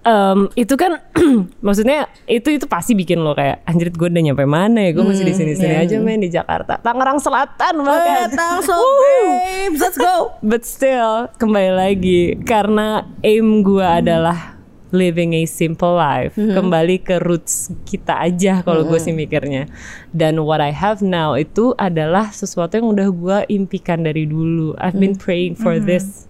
um, 0.03 0.51
itu 0.59 0.75
kan 0.75 0.99
maksudnya 1.65 2.11
itu 2.27 2.59
itu 2.59 2.65
pasti 2.67 2.93
bikin 2.93 3.23
lo 3.23 3.33
kayak 3.33 3.63
anjir 3.63 3.89
gue 3.89 4.07
udah 4.11 4.23
nyampe 4.23 4.43
mana 4.43 4.83
ya? 4.83 4.91
Gue 4.91 5.07
masih 5.07 5.25
di 5.25 5.33
sini 5.35 5.53
sini 5.55 5.75
aja 5.79 5.95
main 5.99 6.19
di 6.19 6.29
Jakarta. 6.29 6.79
Tangerang 6.83 7.23
Selatan 7.23 7.87
bahkan 7.87 8.29
Datang 8.29 8.59
so 8.61 8.75
babes 8.75 9.79
let's 9.79 9.97
go. 9.97 10.35
But 10.43 10.67
still 10.67 11.31
kembali 11.39 11.71
lagi 11.71 12.21
karena 12.43 13.07
aim 13.23 13.63
gue 13.63 13.83
adalah 13.83 14.59
living 14.93 15.33
a 15.33 15.49
simple 15.49 15.97
life. 15.97 16.37
Kembali 16.37 17.01
ke 17.01 17.17
roots 17.17 17.73
kita 17.83 18.21
aja 18.21 18.61
kalau 18.61 18.85
gue 18.85 19.01
sih 19.01 19.09
mikirnya. 19.11 19.65
Dan 20.13 20.45
what 20.45 20.61
I 20.61 20.69
have 20.69 21.01
now 21.01 21.33
itu 21.33 21.73
adalah 21.81 22.29
sesuatu 22.29 22.77
yang 22.77 22.93
udah 22.93 23.07
gue 23.09 23.37
impikan 23.49 24.05
dari 24.05 24.29
dulu. 24.29 24.77
I've 24.77 24.95
been 24.95 25.17
praying 25.17 25.57
for 25.57 25.81
this 25.81 26.29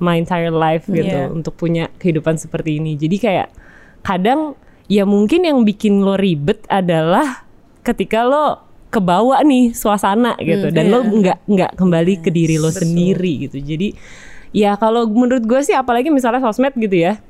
my 0.00 0.16
entire 0.16 0.50
life 0.50 0.88
gitu 0.88 1.06
Yeah. 1.08 1.28
untuk 1.28 1.60
punya 1.60 1.92
kehidupan 2.00 2.40
seperti 2.40 2.80
ini. 2.80 2.96
Jadi 2.96 3.16
kayak 3.20 3.48
kadang 4.00 4.56
ya 4.88 5.04
mungkin 5.04 5.44
yang 5.44 5.68
bikin 5.68 6.00
lo 6.00 6.16
ribet 6.16 6.64
adalah 6.72 7.44
ketika 7.84 8.24
lo 8.24 8.64
kebawa 8.88 9.44
nih 9.44 9.76
suasana 9.76 10.32
gitu. 10.40 10.72
Dan 10.72 10.88
lo 10.88 11.04
nggak 11.04 11.44
nggak 11.44 11.72
kembali 11.76 12.24
ke 12.24 12.32
diri 12.32 12.56
lo 12.56 12.72
sendiri 12.72 13.48
gitu. 13.48 13.60
Jadi 13.60 13.92
Ya 14.50 14.74
kalau 14.74 15.04
menurut 15.04 15.42
gue 15.42 15.60
sih 15.60 15.72
apalagi 15.72 16.08
misalnya 16.08 16.40
sosmed 16.40 16.72
gitu 16.74 16.96
ya. 16.98 17.20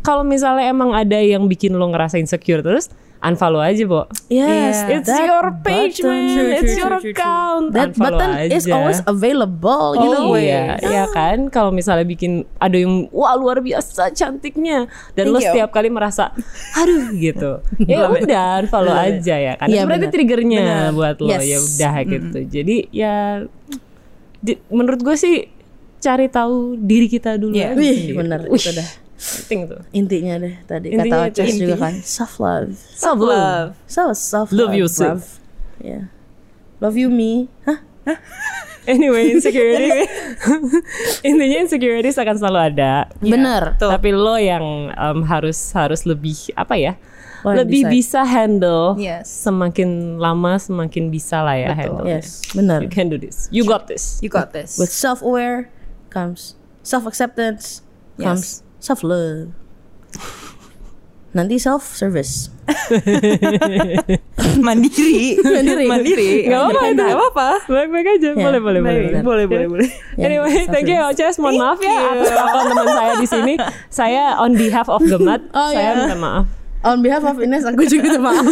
Kalau 0.00 0.22
misalnya 0.22 0.66
emang 0.66 0.92
ada 0.92 1.16
yang 1.16 1.44
bikin 1.44 1.72
lo 1.72 1.86
ngerasa 1.86 2.16
insecure 2.16 2.60
terus 2.60 2.88
unfollow 3.18 3.58
aja, 3.58 3.80
Bo. 3.84 4.04
Yes, 4.28 4.76
Yeah. 4.78 4.92
It's 4.92 5.08
that 5.08 5.24
your 5.24 5.48
page, 5.58 5.98
button. 5.98 6.06
man. 6.06 6.28
True, 6.28 6.36
true, 6.36 6.52
It's 6.54 6.74
your 6.76 6.94
true, 6.94 7.10
account. 7.10 7.64
That 7.72 7.88
Unfollow 7.90 8.20
button 8.20 8.52
is 8.52 8.62
aja. 8.62 8.76
always 8.76 9.00
available, 9.02 9.96
you 9.96 10.08
know. 10.12 10.36
Iya, 10.36 10.76
iya 10.78 11.04
kan. 11.10 11.48
Kalau 11.48 11.72
misalnya 11.72 12.04
bikin 12.04 12.44
ada 12.54 12.76
yang 12.76 13.08
wah 13.08 13.34
luar 13.34 13.58
biasa 13.58 14.12
cantiknya 14.12 14.86
dan 15.12 15.24
lo 15.26 15.40
Thank 15.40 15.42
you. 15.42 15.48
setiap 15.50 15.70
kali 15.72 15.88
merasa 15.88 16.30
aduh 16.76 17.08
gitu. 17.16 17.64
ya 17.90 18.04
udah 18.06 18.68
follow 18.68 18.94
aja 18.94 19.34
ya 19.34 19.52
kan. 19.56 19.66
Iya, 19.66 19.82
Itu 19.82 19.88
berarti 19.88 20.06
triggernya 20.06 20.62
Benar. 20.62 20.92
buat 20.92 21.16
lo 21.18 21.26
Yes. 21.26 21.42
ya 21.42 21.58
udah 21.58 21.94
gitu. 22.04 22.38
Jadi 22.46 22.76
ya 22.92 23.42
di- 24.38 24.60
menurut 24.68 25.00
gue 25.00 25.16
sih 25.16 25.55
cari 26.06 26.26
tahu 26.30 26.78
diri 26.78 27.06
kita 27.06 27.34
dulu 27.34 27.50
Iya. 27.52 27.74
aja 27.74 27.78
Wih, 27.78 28.14
bener, 28.14 28.40
Wih, 28.46 28.54
itu 28.56 28.70
dah. 28.70 28.88
penting 29.16 29.60
tuh. 29.66 29.80
Intinya 29.90 30.34
deh 30.38 30.54
tadi 30.62 30.86
Intinya 30.94 31.26
kata 31.26 31.42
Oces 31.42 31.56
juga 31.56 31.76
kan 31.76 31.94
self 31.98 32.38
love. 32.38 32.70
Self 32.94 33.18
love. 33.18 33.68
So 33.86 34.02
self 34.12 34.48
Love 34.54 34.70
love. 34.70 34.78
yourself. 34.78 35.42
Yeah. 35.82 36.12
Love 36.78 36.94
you 36.94 37.10
me. 37.10 37.50
Hah? 37.66 37.82
Anyway, 38.86 39.34
insecurity 39.34 40.06
intinya 41.26 41.58
insecurities 41.58 42.14
akan 42.14 42.38
selalu 42.38 42.58
ada. 42.70 43.10
Bener. 43.18 43.74
Tuh. 43.82 43.90
Tapi 43.90 44.14
lo 44.14 44.38
yang 44.38 44.94
em, 44.94 45.26
harus 45.26 45.58
harus 45.74 46.06
lebih 46.06 46.54
apa 46.54 46.78
ya? 46.78 46.94
Lo 47.42 47.50
lebih 47.50 47.82
decide. 47.82 47.90
bisa 47.90 48.20
handle. 48.22 48.94
Yes. 48.94 49.26
Semakin 49.26 50.22
lama 50.22 50.54
semakin 50.58 51.10
bisa 51.10 51.42
lah 51.42 51.58
ya 51.58 51.74
handle. 51.74 52.06
Yes, 52.06 52.46
bener. 52.54 52.78
You 52.78 52.86
can 52.86 53.10
do 53.10 53.18
this. 53.18 53.50
You 53.50 53.66
got 53.66 53.90
this. 53.90 54.22
You 54.22 54.30
got 54.30 54.54
this. 54.54 54.78
With 54.78 54.94
self 54.94 55.18
aware 55.18 55.66
comes 56.16 56.56
self 56.80 57.04
acceptance 57.04 57.84
comes 58.16 58.64
self 58.80 59.04
love. 59.04 59.52
Nanti 61.36 61.60
self 61.60 61.84
service. 61.92 62.48
mandiri. 64.64 65.36
Mandiri. 65.36 65.84
mandiri. 65.84 66.48
Gak 66.48 66.60
apa-apa 66.64 66.84
itu. 66.88 67.04
Gak 67.04 67.12
apa-apa. 67.12 67.48
Baik-baik 67.68 68.08
aja. 68.16 68.32
Boleh, 68.32 68.56
boleh, 68.56 68.80
boleh. 68.80 68.80
Baik, 68.80 69.20
boleh, 69.20 69.44
boleh, 69.44 69.66
boleh. 69.68 69.88
Anyway, 70.16 70.64
self 70.64 70.72
thank 70.72 70.88
you 70.88 70.96
Oces. 70.96 71.36
Mohon 71.36 71.60
maaf 71.60 71.78
ya 71.84 71.92
atas 72.16 72.64
teman 72.72 72.88
saya 72.88 73.12
di 73.20 73.28
sini. 73.28 73.54
Saya 73.92 74.40
on 74.40 74.56
behalf 74.56 74.88
of 74.88 75.04
Gemat, 75.04 75.44
Oh, 75.52 75.68
saya 75.68 75.92
iya. 75.92 76.00
minta 76.00 76.16
maaf. 76.16 76.48
On 76.84 77.02
behalf 77.02 77.24
of 77.24 77.40
Ines, 77.40 77.64
aku 77.64 77.82
juga 77.84 78.04
minta 78.04 78.20
maaf. 78.20 78.46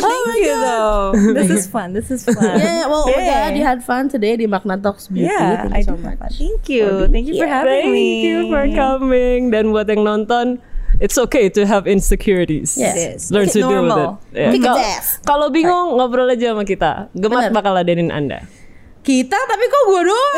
Thank 0.00 0.40
you 0.40 0.56
though. 0.56 1.12
This 1.34 1.50
is 1.50 1.64
fun. 1.66 1.92
This 1.92 2.08
is 2.10 2.24
fun. 2.24 2.56
yeah, 2.56 2.86
well, 2.86 3.04
Yeah. 3.08 3.50
glad 3.50 3.56
you 3.56 3.64
had 3.64 3.80
fun 3.84 4.08
today 4.08 4.36
di 4.36 4.46
Magna 4.46 4.76
Talks 4.78 5.08
Beauty. 5.08 5.28
Yeah, 5.28 5.68
Thank 5.68 5.74
I 5.74 5.78
you 5.78 5.84
so 5.84 5.92
do 5.92 6.02
have 6.02 6.18
much. 6.18 6.18
fun. 6.18 6.30
Thank 6.40 6.62
you. 6.68 6.86
Thank 7.12 7.26
you 7.28 7.34
for 7.36 7.48
having 7.48 7.84
Thank 7.90 7.92
me. 7.92 8.24
you 8.24 8.36
for 8.48 8.64
coming. 8.70 9.40
Dan 9.52 9.64
buat 9.72 9.86
yang 9.88 10.02
nonton, 10.04 10.56
it's 10.98 11.18
okay 11.18 11.52
to 11.52 11.66
have 11.68 11.84
insecurities. 11.84 12.76
Yes. 12.76 12.96
Yes. 12.96 13.20
Learn 13.28 13.48
to 13.52 13.60
it 13.60 13.66
deal 13.66 13.84
with 13.84 13.92
it. 13.92 13.92
normal. 13.92 14.10
Yeah. 14.32 15.00
Kalau 15.20 15.52
bingung 15.52 16.00
ngobrol 16.00 16.32
aja 16.32 16.56
sama 16.56 16.64
kita. 16.64 17.12
Gemat 17.12 17.50
Bener. 17.50 17.52
bakal 17.52 17.72
ladenin 17.76 18.08
Anda. 18.08 18.44
Kita 19.06 19.38
tapi 19.38 19.64
kok 19.70 19.82
gue 19.86 20.02
doang. 20.02 20.34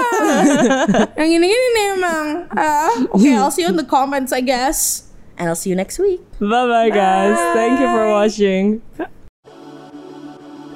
Yang 1.25 1.31
ini-ini 1.41 1.69
nih 1.73 1.87
emang. 1.97 2.27
Ah, 2.53 2.93
okay, 3.17 3.33
I'll 3.33 3.49
see 3.49 3.65
you 3.65 3.73
in 3.73 3.81
the 3.81 3.89
comments, 3.89 4.29
I 4.29 4.45
guess. 4.45 5.09
And 5.41 5.49
I'll 5.49 5.57
see 5.57 5.73
you 5.73 5.79
next 5.79 5.97
week. 5.97 6.21
Bye 6.37 6.69
bye 6.69 6.93
guys. 6.93 7.33
Thank 7.57 7.81
you 7.81 7.89
for 7.89 8.13
watching. 8.13 8.85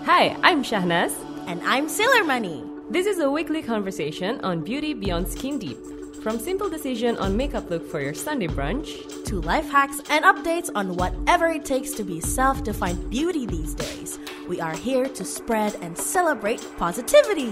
Hi, 0.08 0.32
I'm 0.40 0.64
Shahnaz. 0.64 1.12
And 1.44 1.60
I'm 1.68 1.84
Sailor 1.84 2.24
Money. 2.24 2.64
This 2.88 3.04
is 3.04 3.20
a 3.20 3.28
weekly 3.28 3.60
conversation 3.60 4.40
on 4.40 4.64
beauty 4.64 4.96
beyond 4.96 5.28
skin 5.28 5.60
deep. 5.60 5.76
From 6.22 6.38
simple 6.38 6.68
decision 6.68 7.16
on 7.16 7.36
makeup 7.36 7.68
look 7.68 7.84
for 7.90 8.00
your 8.00 8.14
Sunday 8.14 8.46
brunch 8.46 9.24
To 9.24 9.40
life 9.40 9.68
hacks 9.68 10.00
and 10.08 10.24
updates 10.24 10.70
on 10.72 10.94
whatever 10.94 11.48
it 11.48 11.64
takes 11.64 11.90
to 11.94 12.04
be 12.04 12.20
self 12.20 12.62
defined 12.62 13.10
beauty 13.10 13.44
these 13.44 13.74
days. 13.74 14.20
We 14.48 14.60
are 14.60 14.76
here 14.76 15.06
to 15.08 15.24
spread 15.24 15.74
and 15.82 15.98
celebrate 15.98 16.64
positivity. 16.76 17.50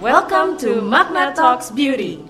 Welcome 0.00 0.58
to 0.58 0.82
Magna 0.82 1.32
Talks 1.36 1.70
Beauty. 1.70 2.28